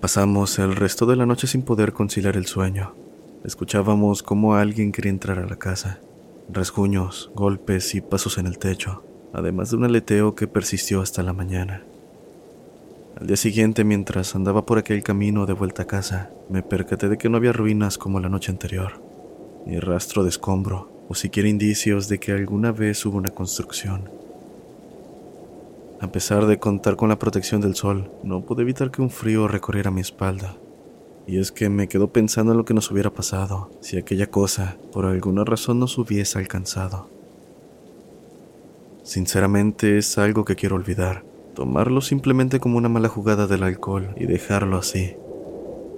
Pasamos 0.00 0.58
el 0.58 0.76
resto 0.76 1.06
de 1.06 1.16
la 1.16 1.26
noche 1.26 1.46
sin 1.46 1.62
poder 1.62 1.92
conciliar 1.92 2.36
el 2.36 2.46
sueño. 2.46 2.94
Escuchábamos 3.44 4.22
cómo 4.22 4.54
alguien 4.54 4.92
quería 4.92 5.10
entrar 5.10 5.38
a 5.38 5.46
la 5.46 5.56
casa. 5.56 6.00
Rasguños, 6.50 7.30
golpes 7.34 7.94
y 7.94 8.00
pasos 8.00 8.38
en 8.38 8.46
el 8.46 8.58
techo, 8.58 9.02
además 9.32 9.70
de 9.70 9.76
un 9.76 9.84
aleteo 9.84 10.34
que 10.34 10.46
persistió 10.46 11.00
hasta 11.00 11.22
la 11.22 11.32
mañana. 11.32 11.82
Al 13.20 13.26
día 13.26 13.36
siguiente, 13.36 13.82
mientras 13.82 14.36
andaba 14.36 14.64
por 14.64 14.78
aquel 14.78 15.02
camino 15.02 15.44
de 15.44 15.52
vuelta 15.52 15.82
a 15.82 15.86
casa, 15.86 16.30
me 16.48 16.62
percaté 16.62 17.08
de 17.08 17.18
que 17.18 17.28
no 17.28 17.36
había 17.36 17.52
ruinas 17.52 17.98
como 17.98 18.20
la 18.20 18.28
noche 18.28 18.52
anterior, 18.52 18.92
ni 19.66 19.80
rastro 19.80 20.22
de 20.22 20.28
escombro, 20.28 20.88
o 21.08 21.14
siquiera 21.14 21.48
indicios 21.48 22.08
de 22.08 22.18
que 22.18 22.32
alguna 22.32 22.70
vez 22.70 23.04
hubo 23.06 23.18
una 23.18 23.30
construcción. 23.30 24.08
A 26.00 26.12
pesar 26.12 26.46
de 26.46 26.60
contar 26.60 26.94
con 26.94 27.08
la 27.08 27.18
protección 27.18 27.60
del 27.60 27.74
sol, 27.74 28.08
no 28.22 28.42
pude 28.42 28.62
evitar 28.62 28.92
que 28.92 29.02
un 29.02 29.10
frío 29.10 29.48
recorriera 29.48 29.90
mi 29.90 30.00
espalda. 30.00 30.56
Y 31.26 31.38
es 31.38 31.50
que 31.50 31.68
me 31.68 31.88
quedo 31.88 32.12
pensando 32.12 32.52
en 32.52 32.58
lo 32.58 32.64
que 32.64 32.72
nos 32.72 32.90
hubiera 32.92 33.12
pasado 33.12 33.68
si 33.80 33.96
aquella 33.96 34.30
cosa, 34.30 34.76
por 34.92 35.06
alguna 35.06 35.44
razón, 35.44 35.80
nos 35.80 35.98
hubiese 35.98 36.38
alcanzado. 36.38 37.17
Sinceramente 39.08 39.96
es 39.96 40.18
algo 40.18 40.44
que 40.44 40.54
quiero 40.54 40.76
olvidar, 40.76 41.24
tomarlo 41.54 42.02
simplemente 42.02 42.60
como 42.60 42.76
una 42.76 42.90
mala 42.90 43.08
jugada 43.08 43.46
del 43.46 43.62
alcohol 43.62 44.10
y 44.18 44.26
dejarlo 44.26 44.76
así. 44.76 45.16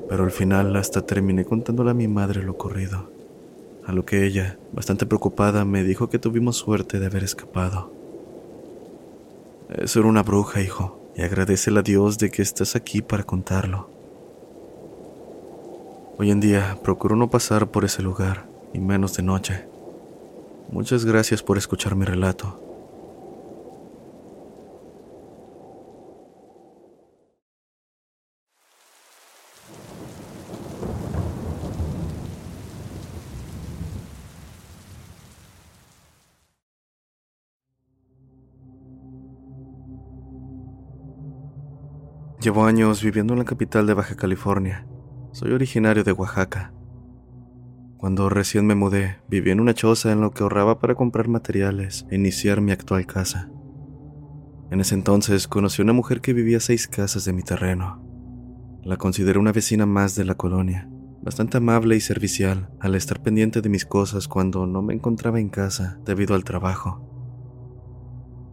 Pero 0.09 0.23
al 0.23 0.31
final 0.31 0.77
hasta 0.77 1.05
terminé 1.05 1.45
contándole 1.45 1.91
a 1.91 1.95
mi 1.95 2.07
madre 2.07 2.41
lo 2.45 2.53
ocurrido, 2.53 3.11
a 3.85 3.91
lo 3.91 4.05
que 4.05 4.25
ella, 4.25 4.61
bastante 4.73 5.07
preocupada, 5.07 5.65
me 5.65 5.83
dijo 5.83 6.09
que 6.09 6.21
tuvimos 6.21 6.59
suerte 6.59 7.01
de 7.01 7.07
haber 7.07 7.25
escapado. 7.25 7.93
Eso 9.71 9.99
era 9.99 10.09
una 10.09 10.23
bruja, 10.23 10.61
hijo, 10.61 11.11
y 11.17 11.23
agradecele 11.23 11.81
a 11.81 11.83
Dios 11.83 12.17
de 12.17 12.31
que 12.31 12.43
estás 12.43 12.77
aquí 12.77 13.03
para 13.03 13.25
contarlo. 13.25 13.91
Hoy 16.17 16.31
en 16.31 16.39
día 16.39 16.79
procuro 16.85 17.17
no 17.17 17.29
pasar 17.29 17.73
por 17.73 17.85
ese 17.85 18.03
lugar, 18.03 18.47
y 18.73 18.79
menos 18.79 19.17
de 19.17 19.25
noche. 19.25 19.65
Muchas 20.71 21.05
gracias 21.05 21.43
por 21.43 21.59
escuchar 21.59 21.97
mi 21.97 22.05
relato. 22.05 22.70
Llevo 42.41 42.65
años 42.65 43.03
viviendo 43.03 43.35
en 43.35 43.41
la 43.41 43.45
capital 43.45 43.87
de 43.87 43.93
Baja 43.93 44.17
California. 44.17 44.87
Soy 45.33 45.53
originario 45.53 46.05
de 46.05 46.13
Oaxaca. 46.13 46.73
Cuando 47.99 48.31
recién 48.31 48.67
me 48.67 48.75
mudé, 48.75 49.19
viví 49.29 49.51
en 49.51 49.61
una 49.61 49.75
choza 49.75 50.11
en 50.11 50.23
lo 50.23 50.31
que 50.31 50.43
ahorraba 50.43 50.79
para 50.79 50.95
comprar 50.95 51.29
materiales 51.29 52.07
e 52.09 52.15
iniciar 52.15 52.63
mi 52.63 52.73
actual 52.73 53.05
casa. 53.05 53.51
En 54.71 54.81
ese 54.81 54.95
entonces 54.95 55.49
conocí 55.49 55.83
a 55.83 55.85
una 55.85 55.93
mujer 55.93 56.23
que 56.23 56.33
vivía 56.33 56.61
seis 56.61 56.89
casas 56.89 57.27
de 57.27 57.35
mi 57.35 57.43
terreno. 57.43 58.03
La 58.85 58.97
consideré 58.97 59.39
una 59.39 59.53
vecina 59.53 59.85
más 59.85 60.15
de 60.15 60.25
la 60.25 60.35
colonia, 60.35 60.89
bastante 61.21 61.59
amable 61.59 61.95
y 61.95 62.01
servicial 62.01 62.71
al 62.81 62.95
estar 62.95 63.23
pendiente 63.23 63.61
de 63.61 63.69
mis 63.69 63.85
cosas 63.85 64.29
cuando 64.29 64.67
no 64.67 64.81
me 64.81 64.95
encontraba 64.95 65.41
en 65.41 65.51
casa 65.51 66.01
debido 66.07 66.35
al 66.35 66.45
trabajo. 66.45 67.07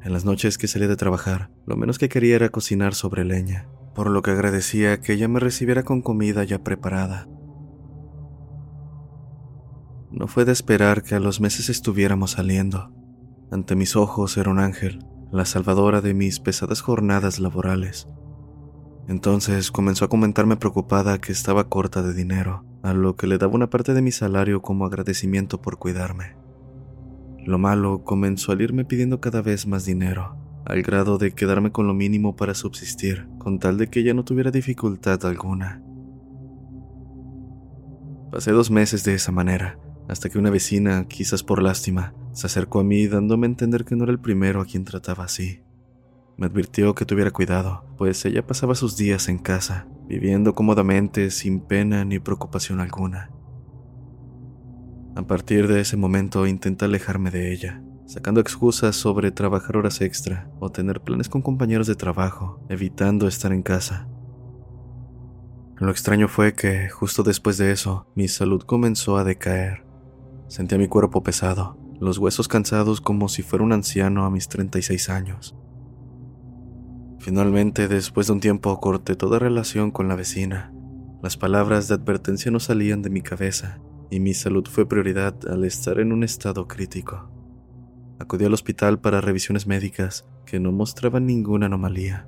En 0.04 0.12
las 0.12 0.26
noches 0.26 0.58
que 0.58 0.68
salía 0.68 0.90
de 0.90 0.98
trabajar, 0.98 1.52
lo 1.66 1.78
menos 1.78 1.98
que 1.98 2.10
quería 2.10 2.36
era 2.36 2.50
cocinar 2.50 2.94
sobre 2.94 3.26
leña, 3.26 3.68
por 3.98 4.12
lo 4.12 4.22
que 4.22 4.30
agradecía 4.30 5.02
que 5.02 5.14
ella 5.14 5.28
me 5.28 5.40
recibiera 5.40 5.82
con 5.82 6.04
comida 6.04 6.44
ya 6.44 6.64
preparada. 6.64 7.28
No 10.12 10.28
fue 10.28 10.46
de 10.46 10.52
esperar 10.52 11.02
que 11.02 11.16
a 11.16 11.20
los 11.20 11.42
meses 11.42 11.68
estuviéramos 11.70 12.34
saliendo. 12.34 12.94
Ante 13.50 13.76
mis 13.76 13.96
ojos 13.96 14.38
era 14.38 14.52
un 14.52 14.60
ángel, 14.60 15.00
la 15.32 15.46
salvadora 15.46 16.02
de 16.02 16.14
mis 16.14 16.40
pesadas 16.40 16.82
jornadas 16.82 17.40
laborales. 17.40 18.08
Entonces 19.08 19.72
comenzó 19.72 20.06
a 20.06 20.10
comentarme 20.10 20.58
preocupada 20.58 21.18
que 21.18 21.32
estaba 21.32 21.68
corta 21.68 22.04
de 22.04 22.14
dinero, 22.14 22.66
a 22.84 22.94
lo 22.94 23.16
que 23.16 23.26
le 23.26 23.40
daba 23.40 23.56
una 23.56 23.72
parte 23.72 23.96
de 23.96 24.04
mi 24.04 24.12
salario 24.12 24.62
como 24.62 24.86
agradecimiento 24.86 25.60
por 25.60 25.80
cuidarme. 25.80 26.38
Lo 27.44 27.58
malo 27.58 28.04
comenzó 28.04 28.52
al 28.52 28.62
irme 28.62 28.86
pidiendo 28.86 29.20
cada 29.20 29.42
vez 29.42 29.66
más 29.66 29.86
dinero, 29.86 30.38
al 30.68 30.82
grado 30.82 31.18
de 31.18 31.32
quedarme 31.32 31.72
con 31.72 31.88
lo 31.88 31.94
mínimo 31.94 32.36
para 32.36 32.54
subsistir, 32.54 33.26
con 33.38 33.58
tal 33.58 33.78
de 33.78 33.90
que 33.90 34.02
ella 34.02 34.14
no 34.14 34.26
tuviera 34.26 34.52
dificultad 34.52 35.26
alguna. 35.26 35.82
Pasé 38.32 38.52
dos 38.52 38.70
meses 38.70 39.06
de 39.06 39.14
esa 39.14 39.32
manera, 39.32 39.80
hasta 40.10 40.28
que 40.28 40.38
una 40.38 40.50
vecina, 40.50 41.08
quizás 41.08 41.42
por 41.42 41.64
lástima, 41.64 42.14
se 42.34 42.48
acercó 42.48 42.82
a 42.82 42.84
mí 42.84 43.08
dándome 43.08 43.48
a 43.48 43.50
entender 43.50 43.86
que 43.86 43.96
no 43.96 44.04
era 44.04 44.12
el 44.12 44.20
primero 44.20 44.60
a 44.60 44.66
quien 44.66 44.84
trataba 44.84 45.24
así. 45.24 45.62
Me 46.36 46.48
advirtió 46.48 46.94
que 46.96 47.06
tuviera 47.06 47.32
cuidado, 47.32 47.86
pues 47.98 48.26
ella 48.26 48.46
pasaba 48.46 48.76
sus 48.76 48.98
días 48.98 49.30
en 49.30 49.38
casa, 49.38 49.88
viviendo 50.06 50.54
cómodamente, 50.54 51.32
sin 51.32 51.62
pena 51.62 52.04
ni 52.04 52.20
preocupación 52.20 52.82
alguna. 52.82 53.32
A 55.16 55.26
partir 55.26 55.70
de 55.70 55.80
ese 55.80 55.96
momento 55.96 56.46
intenté 56.46 56.84
alejarme 56.84 57.32
de 57.32 57.54
ella, 57.54 57.82
sacando 58.08 58.40
excusas 58.40 58.96
sobre 58.96 59.32
trabajar 59.32 59.76
horas 59.76 60.00
extra 60.00 60.50
o 60.60 60.70
tener 60.70 61.02
planes 61.02 61.28
con 61.28 61.42
compañeros 61.42 61.88
de 61.88 61.96
trabajo, 61.96 62.66
evitando 62.70 63.28
estar 63.28 63.52
en 63.52 63.62
casa. 63.62 64.08
Lo 65.76 65.92
extraño 65.92 66.28
fue 66.28 66.54
que, 66.54 66.90
justo 66.90 67.22
después 67.22 67.58
de 67.58 67.72
eso, 67.72 68.08
mi 68.16 68.30
salud 68.30 68.64
comenzó 68.64 69.18
a 69.18 69.24
decaer. 69.24 69.86
Sentía 70.48 70.78
mi 70.78 70.88
cuerpo 70.88 71.22
pesado, 71.22 71.78
los 72.00 72.18
huesos 72.18 72.48
cansados 72.48 73.02
como 73.02 73.28
si 73.28 73.44
fuera 73.44 73.66
un 73.66 73.74
anciano 73.74 74.26
a 74.26 74.32
mis 74.32 74.48
36 74.48 75.10
años. 75.10 75.56
Finalmente, 77.20 77.90
después 77.90 78.28
de 78.28 78.34
un 78.34 78.40
tiempo, 78.40 78.80
corté 78.80 79.16
toda 79.16 79.38
relación 79.38 79.92
con 79.92 80.08
la 80.08 80.16
vecina. 80.16 80.74
Las 81.22 81.36
palabras 81.36 81.90
de 81.90 81.96
advertencia 81.96 82.52
no 82.52 82.62
salían 82.62 83.02
de 83.02 83.10
mi 83.10 83.22
cabeza 83.22 83.82
y 84.10 84.22
mi 84.22 84.34
salud 84.34 84.66
fue 84.66 84.88
prioridad 84.88 85.36
al 85.50 85.66
estar 85.66 86.00
en 86.00 86.14
un 86.14 86.24
estado 86.24 86.68
crítico. 86.68 87.37
Acudí 88.20 88.46
al 88.46 88.54
hospital 88.54 89.00
para 89.00 89.22
revisiones 89.22 89.68
médicas 89.68 90.28
que 90.46 90.60
no 90.60 90.72
mostraban 90.72 91.26
ninguna 91.26 91.68
anomalía. 91.68 92.28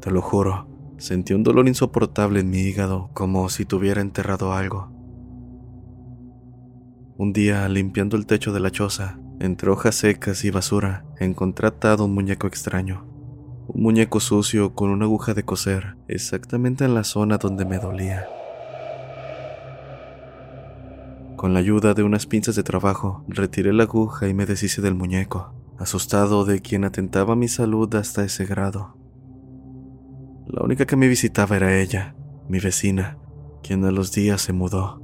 Te 0.00 0.10
lo 0.10 0.22
juro, 0.22 0.68
sentí 0.96 1.34
un 1.34 1.42
dolor 1.42 1.68
insoportable 1.68 2.40
en 2.40 2.50
mi 2.50 2.60
hígado, 2.60 3.10
como 3.12 3.48
si 3.50 3.66
tuviera 3.66 4.00
enterrado 4.00 4.52
algo. 4.54 4.90
Un 7.18 7.34
día, 7.34 7.68
limpiando 7.68 8.16
el 8.16 8.24
techo 8.24 8.52
de 8.52 8.60
la 8.60 8.70
choza, 8.70 9.18
entre 9.40 9.70
hojas 9.70 9.96
secas 9.96 10.44
y 10.44 10.50
basura, 10.50 11.04
encontré 11.18 11.68
atado 11.68 12.06
un 12.06 12.14
muñeco 12.14 12.46
extraño. 12.46 13.04
Un 13.68 13.82
muñeco 13.82 14.20
sucio 14.20 14.74
con 14.74 14.88
una 14.88 15.04
aguja 15.04 15.34
de 15.34 15.44
coser, 15.44 15.96
exactamente 16.08 16.84
en 16.84 16.94
la 16.94 17.04
zona 17.04 17.36
donde 17.36 17.66
me 17.66 17.78
dolía. 17.78 18.26
Con 21.40 21.54
la 21.54 21.60
ayuda 21.60 21.94
de 21.94 22.02
unas 22.02 22.26
pinzas 22.26 22.54
de 22.54 22.62
trabajo, 22.62 23.24
retiré 23.26 23.72
la 23.72 23.84
aguja 23.84 24.28
y 24.28 24.34
me 24.34 24.44
deshice 24.44 24.82
del 24.82 24.94
muñeco, 24.94 25.54
asustado 25.78 26.44
de 26.44 26.60
quien 26.60 26.84
atentaba 26.84 27.34
mi 27.34 27.48
salud 27.48 27.94
hasta 27.94 28.22
ese 28.22 28.44
grado. 28.44 28.98
La 30.46 30.62
única 30.62 30.84
que 30.84 30.96
me 30.96 31.08
visitaba 31.08 31.56
era 31.56 31.80
ella, 31.80 32.14
mi 32.46 32.60
vecina, 32.60 33.16
quien 33.62 33.86
a 33.86 33.90
los 33.90 34.12
días 34.12 34.42
se 34.42 34.52
mudó. 34.52 34.99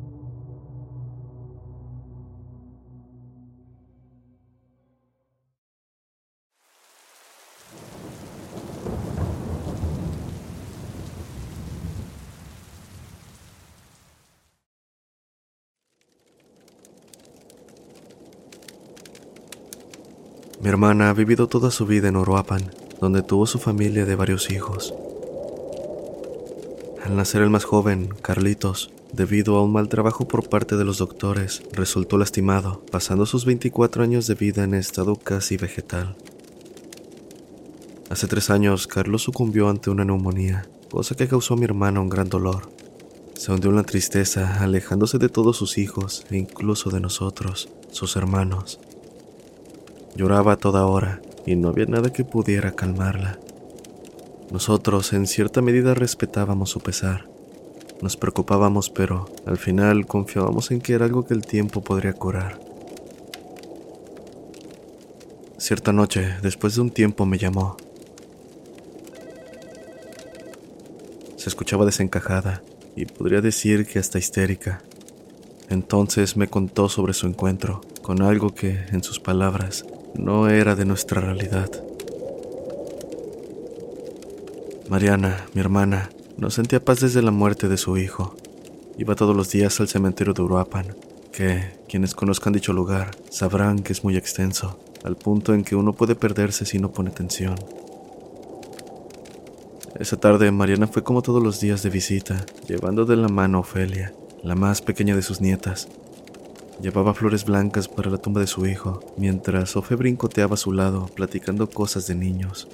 Mi 20.66 20.70
hermana 20.70 21.10
ha 21.10 21.12
vivido 21.12 21.46
toda 21.46 21.70
su 21.70 21.86
vida 21.86 22.08
en 22.08 22.16
Uruapan, 22.16 22.72
donde 23.00 23.22
tuvo 23.22 23.46
su 23.46 23.60
familia 23.60 24.04
de 24.04 24.16
varios 24.16 24.50
hijos. 24.50 24.92
Al 27.04 27.14
nacer 27.14 27.42
el 27.42 27.50
más 27.50 27.62
joven, 27.62 28.08
Carlitos, 28.20 28.90
debido 29.12 29.58
a 29.58 29.62
un 29.62 29.70
mal 29.70 29.88
trabajo 29.88 30.26
por 30.26 30.48
parte 30.48 30.76
de 30.76 30.84
los 30.84 30.98
doctores, 30.98 31.62
resultó 31.70 32.18
lastimado, 32.18 32.82
pasando 32.90 33.26
sus 33.26 33.44
24 33.44 34.02
años 34.02 34.26
de 34.26 34.34
vida 34.34 34.64
en 34.64 34.74
estado 34.74 35.14
casi 35.14 35.56
vegetal. 35.56 36.16
Hace 38.10 38.26
tres 38.26 38.50
años, 38.50 38.88
Carlos 38.88 39.22
sucumbió 39.22 39.68
ante 39.68 39.90
una 39.90 40.04
neumonía, 40.04 40.66
cosa 40.90 41.14
que 41.14 41.28
causó 41.28 41.54
a 41.54 41.58
mi 41.58 41.64
hermana 41.64 42.00
un 42.00 42.08
gran 42.08 42.28
dolor. 42.28 42.72
Se 43.34 43.52
hundió 43.52 43.70
en 43.70 43.76
la 43.76 43.84
tristeza, 43.84 44.60
alejándose 44.60 45.18
de 45.18 45.28
todos 45.28 45.56
sus 45.56 45.78
hijos 45.78 46.26
e 46.28 46.36
incluso 46.36 46.90
de 46.90 46.98
nosotros, 46.98 47.68
sus 47.92 48.16
hermanos. 48.16 48.80
Lloraba 50.16 50.52
a 50.52 50.56
toda 50.56 50.86
hora 50.86 51.20
y 51.44 51.56
no 51.56 51.68
había 51.68 51.84
nada 51.84 52.10
que 52.10 52.24
pudiera 52.24 52.72
calmarla. 52.72 53.38
Nosotros 54.50 55.12
en 55.12 55.26
cierta 55.26 55.60
medida 55.60 55.92
respetábamos 55.92 56.70
su 56.70 56.80
pesar. 56.80 57.28
Nos 58.00 58.16
preocupábamos, 58.16 58.88
pero 58.88 59.26
al 59.44 59.58
final 59.58 60.06
confiábamos 60.06 60.70
en 60.70 60.80
que 60.80 60.94
era 60.94 61.04
algo 61.04 61.26
que 61.26 61.34
el 61.34 61.44
tiempo 61.44 61.82
podría 61.82 62.14
curar. 62.14 62.58
Cierta 65.58 65.92
noche, 65.92 66.36
después 66.42 66.76
de 66.76 66.80
un 66.80 66.90
tiempo, 66.90 67.26
me 67.26 67.36
llamó. 67.36 67.76
Se 71.36 71.50
escuchaba 71.50 71.84
desencajada 71.84 72.62
y 72.94 73.04
podría 73.04 73.42
decir 73.42 73.86
que 73.86 73.98
hasta 73.98 74.18
histérica. 74.18 74.82
Entonces 75.68 76.38
me 76.38 76.48
contó 76.48 76.88
sobre 76.88 77.12
su 77.12 77.26
encuentro 77.26 77.82
con 78.00 78.22
algo 78.22 78.54
que, 78.54 78.86
en 78.92 79.02
sus 79.02 79.20
palabras, 79.20 79.84
no 80.18 80.48
era 80.48 80.74
de 80.74 80.84
nuestra 80.84 81.20
realidad. 81.20 81.70
Mariana, 84.88 85.46
mi 85.54 85.60
hermana, 85.60 86.10
no 86.36 86.50
sentía 86.50 86.84
paz 86.84 87.00
desde 87.00 87.22
la 87.22 87.30
muerte 87.30 87.68
de 87.68 87.76
su 87.76 87.96
hijo. 87.96 88.36
Iba 88.98 89.14
todos 89.14 89.36
los 89.36 89.50
días 89.50 89.80
al 89.80 89.88
cementerio 89.88 90.32
de 90.32 90.42
Uruapan, 90.42 90.96
que 91.32 91.72
quienes 91.88 92.14
conozcan 92.14 92.52
dicho 92.52 92.72
lugar 92.72 93.10
sabrán 93.30 93.80
que 93.80 93.92
es 93.92 94.04
muy 94.04 94.16
extenso, 94.16 94.78
al 95.04 95.16
punto 95.16 95.54
en 95.54 95.64
que 95.64 95.76
uno 95.76 95.92
puede 95.92 96.14
perderse 96.14 96.64
si 96.64 96.78
no 96.78 96.92
pone 96.92 97.10
atención. 97.10 97.56
Esa 99.98 100.18
tarde 100.18 100.50
Mariana 100.50 100.86
fue 100.86 101.02
como 101.02 101.22
todos 101.22 101.42
los 101.42 101.58
días 101.60 101.82
de 101.82 101.90
visita, 101.90 102.44
llevando 102.68 103.04
de 103.04 103.16
la 103.16 103.28
mano 103.28 103.58
a 103.58 103.60
Ofelia, 103.62 104.12
la 104.42 104.54
más 104.54 104.82
pequeña 104.82 105.16
de 105.16 105.22
sus 105.22 105.40
nietas, 105.40 105.88
Llevaba 106.80 107.14
flores 107.14 107.44
blancas 107.44 107.88
para 107.88 108.10
la 108.10 108.18
tumba 108.18 108.40
de 108.40 108.46
su 108.46 108.66
hijo, 108.66 109.00
mientras 109.16 109.76
Ofe 109.76 109.94
brincoteaba 109.94 110.54
a 110.54 110.58
su 110.58 110.72
lado, 110.72 111.06
platicando 111.06 111.70
cosas 111.70 112.06
de 112.06 112.14
niños. 112.14 112.68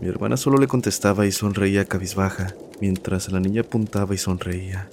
Mi 0.00 0.08
hermana 0.08 0.36
solo 0.36 0.58
le 0.58 0.66
contestaba 0.66 1.26
y 1.26 1.32
sonreía 1.32 1.84
cabizbaja, 1.84 2.54
mientras 2.80 3.30
la 3.30 3.40
niña 3.40 3.60
apuntaba 3.62 4.14
y 4.14 4.18
sonreía. 4.18 4.88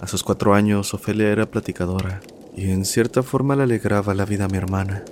A 0.00 0.06
sus 0.06 0.22
cuatro 0.22 0.54
años, 0.54 0.94
Ofelia 0.94 1.28
era 1.28 1.50
platicadora 1.50 2.20
y 2.56 2.70
en 2.70 2.84
cierta 2.84 3.22
forma 3.22 3.56
le 3.56 3.64
alegraba 3.64 4.14
la 4.14 4.24
vida 4.24 4.44
a 4.44 4.48
mi 4.48 4.56
hermana. 4.56 5.04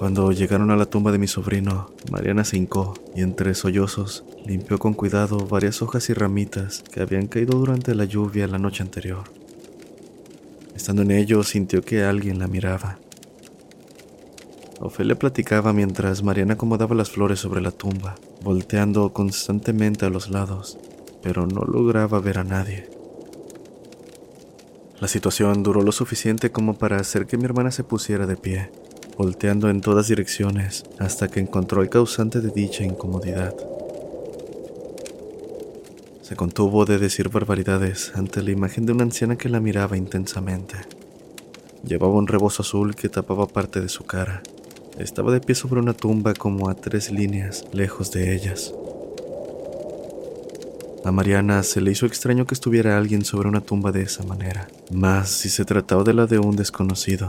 Cuando 0.00 0.32
llegaron 0.32 0.70
a 0.70 0.76
la 0.76 0.86
tumba 0.86 1.12
de 1.12 1.18
mi 1.18 1.26
sobrino, 1.26 1.90
Mariana 2.10 2.42
se 2.46 2.56
hincó 2.56 2.94
y 3.14 3.20
entre 3.20 3.52
sollozos 3.52 4.24
limpió 4.46 4.78
con 4.78 4.94
cuidado 4.94 5.46
varias 5.46 5.82
hojas 5.82 6.08
y 6.08 6.14
ramitas 6.14 6.82
que 6.90 7.02
habían 7.02 7.26
caído 7.26 7.58
durante 7.58 7.94
la 7.94 8.06
lluvia 8.06 8.46
la 8.46 8.56
noche 8.56 8.82
anterior. 8.82 9.24
Estando 10.74 11.02
en 11.02 11.10
ello, 11.10 11.42
sintió 11.42 11.82
que 11.82 12.02
alguien 12.02 12.38
la 12.38 12.46
miraba. 12.46 12.98
Ofelia 14.80 15.18
platicaba 15.18 15.74
mientras 15.74 16.22
Mariana 16.22 16.54
acomodaba 16.54 16.94
las 16.94 17.10
flores 17.10 17.38
sobre 17.38 17.60
la 17.60 17.70
tumba, 17.70 18.14
volteando 18.42 19.12
constantemente 19.12 20.06
a 20.06 20.08
los 20.08 20.30
lados, 20.30 20.78
pero 21.22 21.46
no 21.46 21.60
lograba 21.66 22.20
ver 22.20 22.38
a 22.38 22.44
nadie. 22.44 22.88
La 24.98 25.08
situación 25.08 25.62
duró 25.62 25.82
lo 25.82 25.92
suficiente 25.92 26.50
como 26.50 26.78
para 26.78 26.96
hacer 26.96 27.26
que 27.26 27.36
mi 27.36 27.44
hermana 27.44 27.70
se 27.70 27.84
pusiera 27.84 28.26
de 28.26 28.38
pie 28.38 28.70
volteando 29.16 29.68
en 29.68 29.80
todas 29.80 30.08
direcciones 30.08 30.84
hasta 30.98 31.28
que 31.28 31.40
encontró 31.40 31.82
el 31.82 31.88
causante 31.88 32.40
de 32.40 32.50
dicha 32.50 32.84
incomodidad. 32.84 33.54
Se 36.22 36.36
contuvo 36.36 36.84
de 36.84 36.98
decir 36.98 37.28
barbaridades 37.28 38.12
ante 38.14 38.42
la 38.42 38.52
imagen 38.52 38.86
de 38.86 38.92
una 38.92 39.02
anciana 39.02 39.36
que 39.36 39.48
la 39.48 39.58
miraba 39.60 39.96
intensamente. 39.96 40.76
Llevaba 41.84 42.14
un 42.14 42.28
rebozo 42.28 42.62
azul 42.62 42.94
que 42.94 43.08
tapaba 43.08 43.48
parte 43.48 43.80
de 43.80 43.88
su 43.88 44.04
cara. 44.04 44.42
Estaba 44.98 45.32
de 45.32 45.40
pie 45.40 45.54
sobre 45.54 45.80
una 45.80 45.92
tumba 45.92 46.34
como 46.34 46.68
a 46.68 46.74
tres 46.74 47.10
líneas 47.10 47.64
lejos 47.72 48.12
de 48.12 48.34
ellas. 48.34 48.72
A 51.04 51.10
Mariana 51.10 51.62
se 51.62 51.80
le 51.80 51.90
hizo 51.90 52.06
extraño 52.06 52.46
que 52.46 52.54
estuviera 52.54 52.98
alguien 52.98 53.24
sobre 53.24 53.48
una 53.48 53.62
tumba 53.62 53.90
de 53.90 54.02
esa 54.02 54.22
manera, 54.22 54.68
más 54.92 55.30
si 55.30 55.48
se 55.48 55.64
trataba 55.64 56.04
de 56.04 56.12
la 56.12 56.26
de 56.26 56.38
un 56.38 56.54
desconocido. 56.54 57.28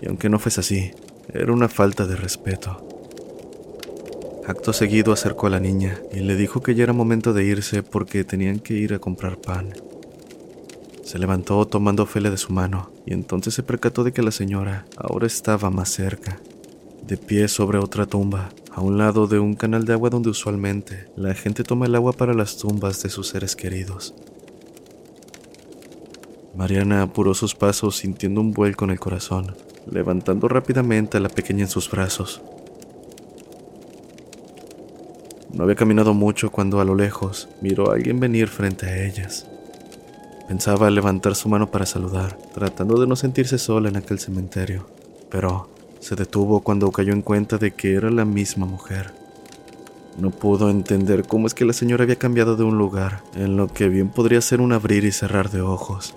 Y 0.00 0.08
aunque 0.08 0.28
no 0.28 0.38
fuese 0.38 0.60
así, 0.60 0.92
era 1.32 1.52
una 1.52 1.68
falta 1.68 2.06
de 2.06 2.16
respeto. 2.16 2.86
Acto 4.46 4.72
seguido 4.72 5.12
acercó 5.12 5.48
a 5.48 5.50
la 5.50 5.58
niña 5.58 5.98
y 6.12 6.20
le 6.20 6.36
dijo 6.36 6.62
que 6.62 6.76
ya 6.76 6.84
era 6.84 6.92
momento 6.92 7.32
de 7.32 7.44
irse 7.44 7.82
porque 7.82 8.22
tenían 8.22 8.60
que 8.60 8.74
ir 8.74 8.94
a 8.94 9.00
comprar 9.00 9.38
pan. 9.38 9.72
Se 11.02 11.18
levantó 11.18 11.66
tomando 11.66 12.04
Ofelia 12.04 12.30
de 12.30 12.36
su 12.36 12.52
mano 12.52 12.92
y 13.04 13.12
entonces 13.12 13.54
se 13.54 13.64
percató 13.64 14.04
de 14.04 14.12
que 14.12 14.22
la 14.22 14.30
señora 14.30 14.86
ahora 14.96 15.26
estaba 15.26 15.70
más 15.70 15.88
cerca, 15.88 16.40
de 17.04 17.16
pie 17.16 17.48
sobre 17.48 17.78
otra 17.78 18.06
tumba, 18.06 18.50
a 18.72 18.80
un 18.82 18.98
lado 18.98 19.26
de 19.26 19.40
un 19.40 19.54
canal 19.54 19.84
de 19.84 19.94
agua 19.94 20.10
donde 20.10 20.30
usualmente 20.30 21.08
la 21.16 21.34
gente 21.34 21.64
toma 21.64 21.86
el 21.86 21.94
agua 21.96 22.12
para 22.12 22.34
las 22.34 22.56
tumbas 22.56 23.02
de 23.02 23.10
sus 23.10 23.28
seres 23.28 23.56
queridos. 23.56 24.14
Mariana 26.54 27.02
apuró 27.02 27.34
sus 27.34 27.54
pasos 27.54 27.96
sintiendo 27.96 28.40
un 28.40 28.52
vuelco 28.52 28.84
en 28.84 28.92
el 28.92 29.00
corazón 29.00 29.56
levantando 29.90 30.48
rápidamente 30.48 31.16
a 31.16 31.20
la 31.20 31.28
pequeña 31.28 31.64
en 31.64 31.70
sus 31.70 31.90
brazos. 31.90 32.42
No 35.52 35.64
había 35.64 35.76
caminado 35.76 36.12
mucho 36.12 36.50
cuando 36.50 36.80
a 36.80 36.84
lo 36.84 36.94
lejos 36.94 37.48
miró 37.60 37.90
a 37.90 37.94
alguien 37.94 38.20
venir 38.20 38.48
frente 38.48 38.86
a 38.86 39.06
ellas. 39.06 39.46
Pensaba 40.48 40.90
levantar 40.90 41.34
su 41.34 41.48
mano 41.48 41.70
para 41.70 41.86
saludar, 41.86 42.36
tratando 42.54 43.00
de 43.00 43.06
no 43.06 43.16
sentirse 43.16 43.58
sola 43.58 43.88
en 43.88 43.96
aquel 43.96 44.18
cementerio, 44.18 44.86
pero 45.30 45.68
se 45.98 46.14
detuvo 46.14 46.60
cuando 46.60 46.92
cayó 46.92 47.12
en 47.12 47.22
cuenta 47.22 47.58
de 47.58 47.72
que 47.72 47.94
era 47.94 48.10
la 48.10 48.24
misma 48.24 48.66
mujer. 48.66 49.12
No 50.18 50.30
pudo 50.30 50.70
entender 50.70 51.26
cómo 51.26 51.46
es 51.46 51.54
que 51.54 51.64
la 51.64 51.72
señora 51.72 52.04
había 52.04 52.16
cambiado 52.16 52.56
de 52.56 52.64
un 52.64 52.78
lugar 52.78 53.22
en 53.34 53.56
lo 53.56 53.68
que 53.68 53.88
bien 53.88 54.10
podría 54.10 54.40
ser 54.40 54.60
un 54.60 54.72
abrir 54.72 55.04
y 55.04 55.12
cerrar 55.12 55.50
de 55.50 55.62
ojos. 55.62 56.14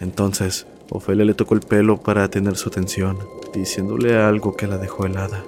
Entonces 0.00 0.66
Ofelia 0.94 1.24
le 1.24 1.34
tocó 1.34 1.54
el 1.54 1.60
pelo 1.60 1.96
para 1.96 2.28
tener 2.28 2.54
su 2.54 2.68
atención, 2.68 3.18
diciéndole 3.52 4.16
algo 4.16 4.54
que 4.54 4.68
la 4.68 4.78
dejó 4.78 5.06
helada. 5.06 5.42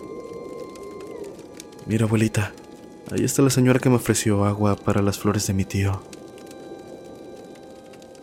Mira, 1.87 2.05
abuelita, 2.07 2.53
ahí 3.13 3.25
está 3.25 3.43
la 3.43 3.51
señora 3.51 3.79
que 3.79 3.89
me 3.89 3.95
ofreció 3.95 4.45
agua 4.45 4.75
para 4.75 5.03
las 5.03 5.19
flores 5.19 5.47
de 5.47 5.55
mi 5.55 5.65
tío. 5.65 6.03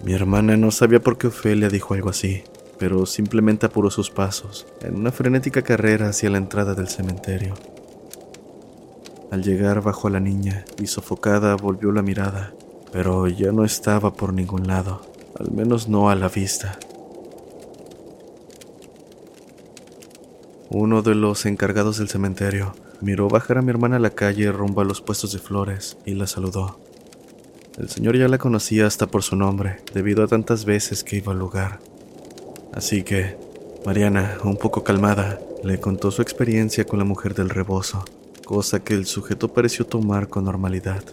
Mi 0.04 0.12
hermana 0.12 0.58
no 0.58 0.70
sabía 0.70 1.00
por 1.00 1.18
qué 1.18 1.28
Ofelia 1.28 1.70
dijo 1.70 1.94
algo 1.94 2.10
así, 2.10 2.44
pero 2.78 3.06
simplemente 3.06 3.68
apuró 3.68 3.90
sus 3.90 4.10
pasos 4.10 4.68
en 4.82 4.98
una 4.98 5.14
frenética 5.14 5.62
carrera 5.62 6.10
hacia 6.10 6.30
la 6.30 6.40
entrada 6.40 6.76
del 6.76 6.90
cementerio. 6.90 7.54
Al 9.32 9.44
llegar 9.44 9.82
bajó 9.82 10.10
a 10.10 10.12
la 10.12 10.20
niña 10.20 10.66
y 10.78 10.88
sofocada 10.88 11.56
volvió 11.56 11.94
la 11.94 12.02
mirada, 12.02 12.54
pero 12.92 13.30
ya 13.30 13.54
no 13.54 13.64
estaba 13.64 14.12
por 14.12 14.34
ningún 14.34 14.68
lado, 14.68 15.04
al 15.40 15.52
menos 15.52 15.88
no 15.88 16.10
a 16.10 16.16
la 16.16 16.28
vista. 16.28 16.78
Uno 20.76 21.04
de 21.04 21.14
los 21.14 21.46
encargados 21.46 22.00
del 22.00 22.10
cementerio 22.10 22.74
miró 23.00 23.28
bajar 23.28 23.60
a 23.60 23.62
mi 23.62 23.70
hermana 23.70 23.98
a 23.98 24.00
la 24.00 24.10
calle 24.10 24.52
rumbo 24.52 24.82
a 24.82 24.84
los 24.84 25.02
puestos 25.02 25.32
de 25.32 25.38
flores 25.38 25.98
y 26.04 26.16
la 26.16 26.26
saludó. 26.26 26.80
El 27.78 27.90
señor 27.90 28.18
ya 28.18 28.28
la 28.28 28.40
conocía 28.40 28.88
hasta 28.88 29.06
por 29.06 29.22
su 29.22 29.36
nombre, 29.36 29.84
debido 29.94 30.24
a 30.24 30.28
tantas 30.28 30.66
veces 30.66 31.04
que 31.04 31.18
iba 31.18 31.32
al 31.32 31.38
lugar. 31.38 31.80
Así 32.74 33.04
que, 33.04 33.38
Mariana, 33.86 34.40
un 34.44 34.58
poco 34.58 34.84
calmada, 34.84 35.40
le 35.64 35.80
contó 35.80 36.10
su 36.10 36.24
experiencia 36.24 36.86
con 36.86 36.98
la 36.98 37.06
mujer 37.06 37.36
del 37.36 37.52
rebozo, 37.52 38.04
cosa 38.44 38.84
que 38.84 38.96
el 38.96 39.06
sujeto 39.06 39.54
pareció 39.54 39.86
tomar 39.86 40.28
con 40.28 40.46
normalidad. 40.46 41.04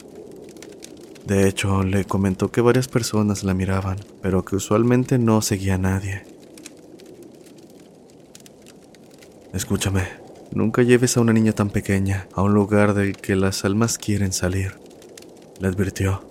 De 1.26 1.46
hecho, 1.46 1.82
le 1.82 2.06
comentó 2.06 2.50
que 2.50 2.62
varias 2.62 2.88
personas 2.88 3.44
la 3.44 3.52
miraban, 3.52 3.98
pero 4.22 4.42
que 4.42 4.56
usualmente 4.56 5.18
no 5.18 5.42
seguía 5.42 5.74
a 5.74 5.78
nadie. 5.78 6.29
Escúchame, 9.52 10.04
nunca 10.52 10.82
lleves 10.82 11.16
a 11.16 11.20
una 11.20 11.32
niña 11.32 11.52
tan 11.52 11.70
pequeña 11.70 12.28
a 12.34 12.42
un 12.42 12.54
lugar 12.54 12.94
del 12.94 13.16
que 13.16 13.34
las 13.34 13.64
almas 13.64 13.98
quieren 13.98 14.32
salir, 14.32 14.74
le 15.58 15.66
advirtió. 15.66 16.22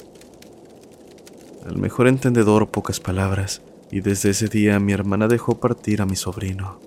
El 1.67 1.77
mejor 1.77 2.07
entendedor, 2.07 2.69
pocas 2.69 3.01
palabras, 3.01 3.61
y 3.91 3.99
desde 3.99 4.29
ese 4.29 4.47
día 4.47 4.79
mi 4.79 4.93
hermana 4.93 5.27
dejó 5.27 5.59
partir 5.59 6.01
a 6.01 6.05
mi 6.05 6.15
sobrino. 6.15 6.79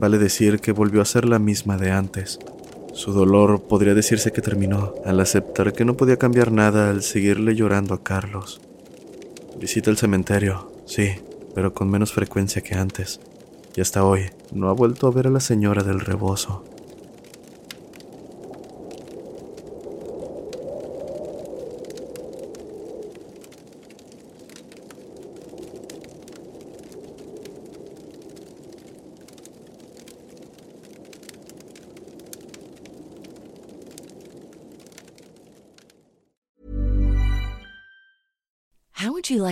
Vale 0.00 0.18
decir 0.18 0.58
que 0.58 0.72
volvió 0.72 1.00
a 1.00 1.04
ser 1.04 1.26
la 1.26 1.38
misma 1.38 1.76
de 1.76 1.92
antes. 1.92 2.40
Su 2.92 3.12
dolor 3.12 3.62
podría 3.62 3.94
decirse 3.94 4.32
que 4.32 4.42
terminó 4.42 4.94
al 5.04 5.20
aceptar 5.20 5.72
que 5.72 5.84
no 5.84 5.96
podía 5.96 6.16
cambiar 6.16 6.50
nada 6.50 6.90
al 6.90 7.02
seguirle 7.04 7.54
llorando 7.54 7.94
a 7.94 8.02
Carlos. 8.02 8.60
Visita 9.60 9.90
el 9.90 9.96
cementerio, 9.96 10.72
sí, 10.86 11.10
pero 11.54 11.72
con 11.72 11.88
menos 11.88 12.12
frecuencia 12.12 12.62
que 12.62 12.74
antes 12.74 13.20
y 13.74 13.80
hasta 13.80 14.04
hoy 14.04 14.30
no 14.52 14.68
ha 14.68 14.72
vuelto 14.72 15.06
a 15.06 15.10
ver 15.10 15.26
a 15.26 15.30
la 15.30 15.40
señora 15.40 15.82
del 15.82 16.00
rebozo. 16.00 16.64